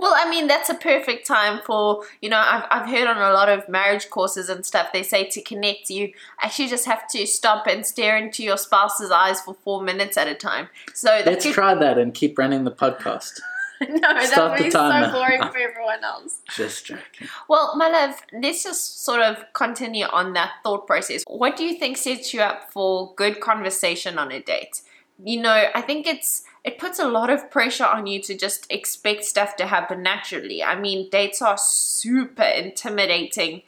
Well, 0.00 0.14
I 0.16 0.28
mean, 0.30 0.46
that's 0.46 0.70
a 0.70 0.74
perfect 0.74 1.26
time 1.26 1.60
for, 1.64 2.04
you 2.22 2.30
know, 2.30 2.38
I've, 2.38 2.64
I've 2.70 2.88
heard 2.88 3.06
on 3.06 3.18
a 3.18 3.32
lot 3.34 3.48
of 3.48 3.68
marriage 3.68 4.08
courses 4.08 4.48
and 4.48 4.64
stuff, 4.64 4.92
they 4.92 5.02
say 5.02 5.24
to 5.28 5.42
connect, 5.42 5.90
you 5.90 6.12
actually 6.40 6.68
just 6.68 6.86
have 6.86 7.06
to 7.08 7.26
stop 7.26 7.66
and 7.66 7.84
stare 7.84 8.16
into 8.16 8.42
your 8.42 8.56
spouse's 8.56 9.10
eyes 9.10 9.40
for 9.42 9.54
four 9.62 9.82
minutes 9.82 10.16
at 10.16 10.26
a 10.26 10.34
time. 10.34 10.68
So 10.94 11.08
that 11.08 11.26
let's 11.26 11.44
could- 11.44 11.54
try 11.54 11.74
that 11.74 11.98
and 11.98 12.14
keep 12.14 12.38
running 12.38 12.64
the 12.64 12.70
podcast. 12.70 13.40
no, 13.88 13.98
that 14.00 14.28
Start 14.28 14.50
would 14.52 14.58
the 14.60 14.64
be 14.64 14.70
so 14.70 15.10
boring 15.12 15.40
for 15.40 15.58
everyone 15.58 16.04
else. 16.04 16.42
Just 16.54 16.84
joking. 16.86 17.28
Well, 17.48 17.76
my 17.76 17.88
love, 17.88 18.20
let's 18.32 18.62
just 18.62 19.04
sort 19.04 19.20
of 19.20 19.42
continue 19.54 20.04
on 20.04 20.34
that 20.34 20.52
thought 20.62 20.86
process. 20.86 21.24
What 21.26 21.56
do 21.56 21.64
you 21.64 21.78
think 21.78 21.96
sets 21.96 22.34
you 22.34 22.42
up 22.42 22.70
for 22.72 23.14
good 23.14 23.40
conversation 23.40 24.18
on 24.18 24.32
a 24.32 24.40
date? 24.40 24.82
You 25.22 25.40
know, 25.40 25.68
I 25.74 25.80
think 25.80 26.06
it's 26.06 26.44
it 26.64 26.78
puts 26.78 26.98
a 26.98 27.08
lot 27.08 27.30
of 27.30 27.50
pressure 27.50 27.86
on 27.86 28.06
you 28.06 28.20
to 28.22 28.36
just 28.36 28.66
expect 28.70 29.24
stuff 29.24 29.56
to 29.56 29.66
happen 29.66 30.02
naturally. 30.02 30.62
I 30.62 30.78
mean, 30.78 31.08
dates 31.10 31.40
are 31.40 31.56
super 31.58 32.42
intimidating. 32.42 33.62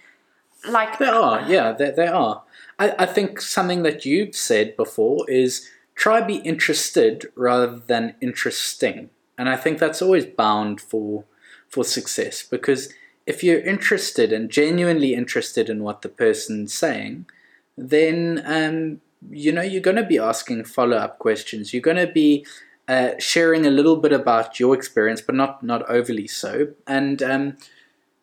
Like 0.68 0.98
They 0.98 1.06
are, 1.06 1.42
yeah, 1.48 1.72
they, 1.72 1.90
they 1.90 2.06
are. 2.06 2.42
I, 2.78 2.94
I 3.00 3.06
think 3.06 3.40
something 3.40 3.82
that 3.82 4.04
you've 4.04 4.36
said 4.36 4.76
before 4.76 5.28
is 5.28 5.68
try 5.94 6.20
be 6.20 6.36
interested 6.36 7.26
rather 7.34 7.78
than 7.78 8.14
interesting. 8.20 9.10
And 9.38 9.48
I 9.48 9.56
think 9.56 9.78
that's 9.78 10.02
always 10.02 10.26
bound 10.26 10.80
for 10.80 11.24
for 11.68 11.84
success 11.84 12.42
because 12.42 12.92
if 13.26 13.42
you're 13.42 13.60
interested 13.60 14.30
and 14.30 14.50
genuinely 14.50 15.14
interested 15.14 15.70
in 15.70 15.82
what 15.82 16.02
the 16.02 16.08
person's 16.10 16.74
saying, 16.74 17.24
then 17.78 18.42
um, 18.44 19.00
you 19.30 19.52
know 19.52 19.62
you're 19.62 19.80
going 19.80 19.96
to 19.96 20.02
be 20.02 20.18
asking 20.18 20.64
follow 20.64 20.96
up 20.96 21.18
questions. 21.18 21.72
You're 21.72 21.82
going 21.82 21.96
to 21.96 22.12
be 22.12 22.44
uh, 22.88 23.12
sharing 23.18 23.66
a 23.66 23.70
little 23.70 23.96
bit 23.96 24.12
about 24.12 24.58
your 24.58 24.74
experience, 24.74 25.20
but 25.20 25.34
not 25.34 25.62
not 25.62 25.88
overly 25.88 26.26
so, 26.26 26.68
and 26.86 27.22
um, 27.22 27.56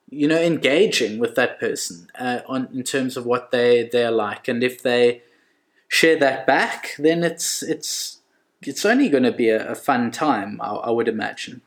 you 0.09 0.27
know 0.27 0.39
engaging 0.39 1.19
with 1.19 1.35
that 1.35 1.59
person 1.59 2.07
uh, 2.19 2.41
on 2.47 2.67
in 2.73 2.83
terms 2.83 3.17
of 3.17 3.25
what 3.25 3.51
they 3.51 3.89
they're 3.91 4.11
like, 4.11 4.47
and 4.47 4.63
if 4.63 4.83
they 4.83 5.21
share 5.87 6.17
that 6.19 6.45
back, 6.45 6.95
then 6.99 7.23
it's 7.23 7.63
it's 7.63 8.19
it's 8.61 8.85
only 8.85 9.09
going 9.09 9.23
to 9.23 9.31
be 9.31 9.49
a, 9.49 9.71
a 9.71 9.75
fun 9.75 10.11
time, 10.11 10.59
I, 10.61 10.71
I 10.71 10.91
would 10.91 11.07
imagine. 11.07 11.61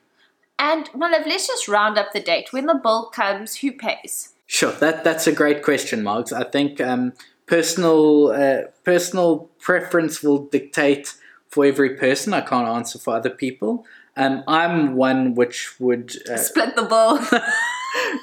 and 0.59 0.89
my 0.95 1.09
love, 1.11 1.27
let's 1.27 1.47
just 1.47 1.69
round 1.69 1.97
up 1.99 2.13
the 2.13 2.21
date. 2.21 2.53
When 2.53 2.67
the 2.67 2.75
bill 2.75 3.07
comes, 3.07 3.57
who 3.57 3.73
pays? 3.73 4.35
Sure, 4.47 4.73
that 4.73 5.03
that's 5.03 5.27
a 5.27 5.33
great 5.33 5.63
question, 5.63 6.03
Margs. 6.03 6.33
I 6.33 6.45
think 6.45 6.81
um, 6.81 7.15
personal 7.47 8.33
uh, 8.33 8.63
personal 8.85 9.51
preference 9.59 10.23
will 10.23 10.45
dictate 10.45 11.15
for 11.53 11.67
every 11.67 11.91
person. 11.97 12.33
I 12.35 12.41
can't 12.41 12.67
answer 12.67 12.99
for 12.99 13.15
other 13.15 13.31
people. 13.31 13.87
Um, 14.17 14.43
I'm 14.49 14.97
one 14.97 15.35
which 15.35 15.79
would 15.79 16.17
uh, 16.29 16.39
Split 16.39 16.75
the 16.75 16.83
bill. 16.83 17.21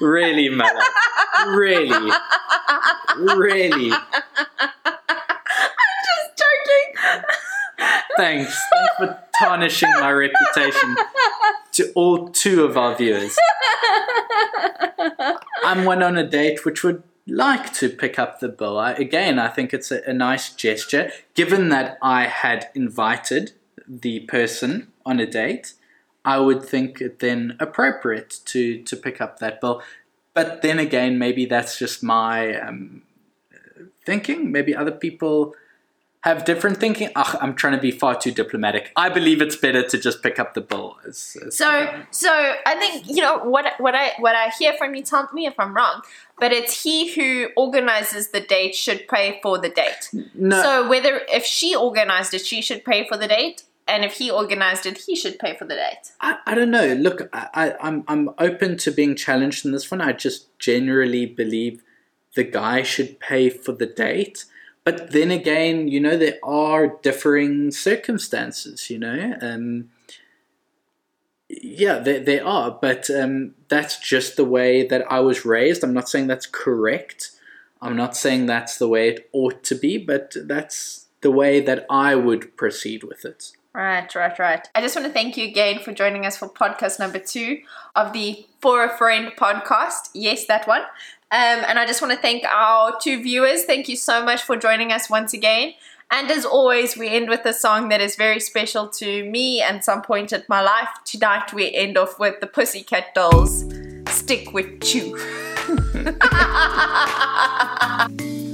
really, 0.00 0.48
Mala, 0.48 0.84
really, 1.48 2.10
really. 3.16 3.92
I'm 3.92 4.02
just 6.08 6.30
joking. 6.36 7.22
Thanks, 8.16 8.56
thanks 8.72 8.94
for 8.98 9.18
tarnishing 9.40 9.90
my 10.00 10.12
reputation 10.12 10.96
to 11.72 11.92
all 11.94 12.28
two 12.28 12.64
of 12.64 12.76
our 12.76 12.94
viewers. 12.96 13.36
I'm 15.64 15.84
one 15.84 16.02
on 16.02 16.18
a 16.18 16.28
date 16.28 16.64
which 16.64 16.82
would 16.84 17.02
like 17.30 17.72
to 17.74 17.88
pick 17.88 18.18
up 18.18 18.40
the 18.40 18.48
bill. 18.48 18.78
I, 18.78 18.92
again, 18.92 19.38
I 19.38 19.48
think 19.48 19.72
it's 19.72 19.90
a, 19.90 20.02
a 20.06 20.12
nice 20.12 20.52
gesture, 20.52 21.10
given 21.34 21.68
that 21.70 21.98
I 22.02 22.26
had 22.26 22.68
invited 22.74 23.52
the 23.88 24.20
person 24.20 24.88
on 25.06 25.20
a 25.20 25.26
date. 25.26 25.74
I 26.24 26.38
would 26.38 26.62
think 26.62 27.00
it 27.00 27.20
then 27.20 27.56
appropriate 27.58 28.40
to 28.46 28.82
to 28.82 28.96
pick 28.96 29.20
up 29.20 29.38
that 29.38 29.60
bill. 29.60 29.82
but 30.34 30.62
then 30.62 30.78
again, 30.78 31.18
maybe 31.18 31.46
that's 31.46 31.78
just 31.78 32.02
my 32.02 32.54
um, 32.60 33.02
thinking. 34.04 34.52
Maybe 34.52 34.74
other 34.74 34.92
people 34.92 35.54
have 36.22 36.44
different 36.44 36.76
thinking. 36.76 37.08
Ugh, 37.16 37.38
I'm 37.40 37.54
trying 37.54 37.74
to 37.74 37.80
be 37.80 37.90
far 37.90 38.14
too 38.14 38.30
diplomatic. 38.30 38.92
I 38.96 39.08
believe 39.08 39.40
it's 39.40 39.56
better 39.56 39.82
to 39.82 39.98
just 39.98 40.22
pick 40.22 40.38
up 40.38 40.54
the 40.54 40.60
bill. 40.60 40.98
As, 41.06 41.36
as 41.46 41.56
So, 41.56 41.88
so 42.10 42.30
I 42.66 42.74
think 42.76 43.06
you 43.08 43.22
know 43.22 43.38
what 43.38 43.72
what 43.78 43.94
I 43.94 44.12
what 44.18 44.34
I 44.34 44.50
hear 44.58 44.74
from 44.74 44.94
you. 44.94 45.02
Tell 45.02 45.28
me 45.32 45.46
if 45.46 45.54
I'm 45.58 45.74
wrong, 45.74 46.02
but 46.38 46.52
it's 46.52 46.82
he 46.82 47.14
who 47.14 47.48
organizes 47.56 48.28
the 48.28 48.40
date 48.40 48.74
should 48.74 49.08
pay 49.08 49.40
for 49.42 49.58
the 49.58 49.70
date. 49.70 50.10
no, 50.34 50.62
So 50.62 50.88
whether 50.88 51.22
if 51.28 51.44
she 51.44 51.74
organized 51.74 52.34
it, 52.34 52.44
she 52.44 52.60
should 52.60 52.84
pay 52.84 53.08
for 53.08 53.16
the 53.16 53.26
date, 53.26 53.62
and 53.88 54.04
if 54.04 54.14
he 54.14 54.30
organized 54.30 54.84
it, 54.84 54.98
he 54.98 55.16
should 55.16 55.38
pay 55.38 55.56
for 55.56 55.64
the 55.64 55.74
date. 55.74 56.12
I, 56.20 56.36
I 56.46 56.54
don't 56.54 56.70
know. 56.70 56.92
Look, 56.94 57.30
I, 57.32 57.48
I, 57.54 57.74
I'm 57.80 58.04
I'm 58.08 58.30
open 58.38 58.76
to 58.78 58.90
being 58.90 59.16
challenged 59.16 59.64
in 59.64 59.72
this 59.72 59.90
one. 59.90 60.02
I 60.02 60.12
just 60.12 60.58
generally 60.58 61.24
believe 61.24 61.82
the 62.34 62.44
guy 62.44 62.82
should 62.82 63.18
pay 63.20 63.48
for 63.48 63.72
the 63.72 63.86
date. 63.86 64.44
But 64.84 65.12
then 65.12 65.30
again, 65.30 65.88
you 65.88 66.00
know, 66.00 66.16
there 66.16 66.38
are 66.42 66.98
differing 67.02 67.70
circumstances. 67.70 68.90
You 68.90 68.98
know, 68.98 69.36
um, 69.40 69.90
yeah, 71.48 71.98
there 71.98 72.20
there 72.20 72.46
are. 72.46 72.70
But 72.70 73.10
um, 73.10 73.54
that's 73.68 73.98
just 73.98 74.36
the 74.36 74.44
way 74.44 74.86
that 74.86 75.10
I 75.10 75.20
was 75.20 75.44
raised. 75.44 75.84
I'm 75.84 75.94
not 75.94 76.08
saying 76.08 76.28
that's 76.28 76.46
correct. 76.46 77.32
I'm 77.82 77.96
not 77.96 78.16
saying 78.16 78.46
that's 78.46 78.78
the 78.78 78.88
way 78.88 79.08
it 79.08 79.28
ought 79.32 79.62
to 79.64 79.74
be. 79.74 79.98
But 79.98 80.34
that's 80.44 81.06
the 81.20 81.30
way 81.30 81.60
that 81.60 81.86
I 81.90 82.14
would 82.14 82.56
proceed 82.56 83.04
with 83.04 83.24
it. 83.24 83.52
Right, 83.72 84.12
right, 84.16 84.36
right. 84.38 84.68
I 84.74 84.80
just 84.80 84.96
want 84.96 85.06
to 85.06 85.12
thank 85.12 85.36
you 85.36 85.46
again 85.46 85.78
for 85.78 85.92
joining 85.92 86.26
us 86.26 86.36
for 86.36 86.48
podcast 86.48 86.98
number 86.98 87.20
two 87.20 87.60
of 87.94 88.12
the 88.12 88.44
For 88.60 88.84
a 88.84 88.96
Friend 88.96 89.30
podcast. 89.38 90.10
Yes, 90.12 90.46
that 90.46 90.66
one. 90.66 90.82
Um, 91.32 91.62
and 91.68 91.78
I 91.78 91.86
just 91.86 92.02
want 92.02 92.12
to 92.12 92.20
thank 92.20 92.44
our 92.44 92.98
two 93.00 93.22
viewers. 93.22 93.64
Thank 93.64 93.88
you 93.88 93.94
so 93.94 94.24
much 94.24 94.42
for 94.42 94.56
joining 94.56 94.90
us 94.90 95.08
once 95.08 95.32
again. 95.32 95.74
And 96.10 96.28
as 96.28 96.44
always, 96.44 96.96
we 96.96 97.08
end 97.08 97.28
with 97.28 97.46
a 97.46 97.52
song 97.52 97.88
that 97.90 98.00
is 98.00 98.16
very 98.16 98.40
special 98.40 98.88
to 98.88 99.30
me 99.30 99.62
and 99.62 99.84
some 99.84 100.02
point 100.02 100.32
in 100.32 100.42
my 100.48 100.60
life. 100.60 100.88
Tonight, 101.04 101.52
we 101.52 101.72
end 101.72 101.96
off 101.96 102.18
with 102.18 102.40
the 102.40 102.48
Pussycat 102.48 103.14
Dolls. 103.14 103.64
Stick 104.08 104.52
with 104.52 104.92
you. 104.92 105.16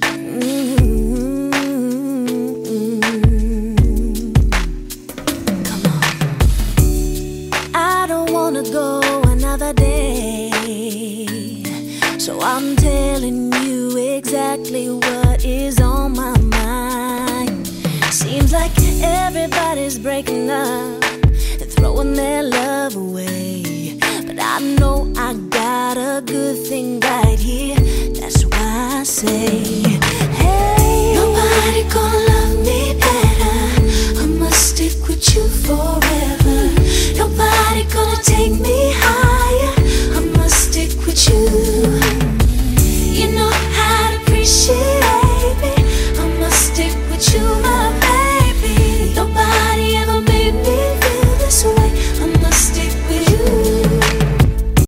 gonna 8.52 8.70
go 8.70 9.00
another 9.26 9.72
day. 9.72 10.52
So 12.16 12.38
I'm 12.40 12.76
telling 12.76 13.52
you 13.64 13.96
exactly 13.96 14.88
what 14.88 15.44
is 15.44 15.80
on 15.80 16.12
my 16.12 16.38
mind. 16.38 17.66
Seems 18.12 18.52
like 18.52 18.70
everybody's 19.02 19.98
breaking 19.98 20.48
up 20.48 21.02
and 21.61 21.70
throwing 21.72 22.14
their 22.14 22.44
love 22.44 22.94
away. 22.94 23.98
But 24.28 24.38
I 24.38 24.61
know 24.78 25.12
I 25.16 25.35
got 25.50 25.96
a 25.96 26.22
good 26.24 26.56
thing 26.68 27.00
right 27.00 27.40
here. 27.40 27.80
That's 28.20 28.44
why 28.44 29.00
I 29.00 29.02
say, 29.02 29.64
Hey, 30.40 31.14
nobody 31.16 31.82
gonna 31.94 32.30
love 32.30 32.59
me 32.64 32.94
better. 33.06 34.22
I 34.22 34.26
must 34.38 34.70
stick 34.70 35.09
with 35.09 35.35
you 35.35 35.48
forever. 35.48 36.45
Take 38.27 38.59
me 38.59 38.93
high. 38.93 39.26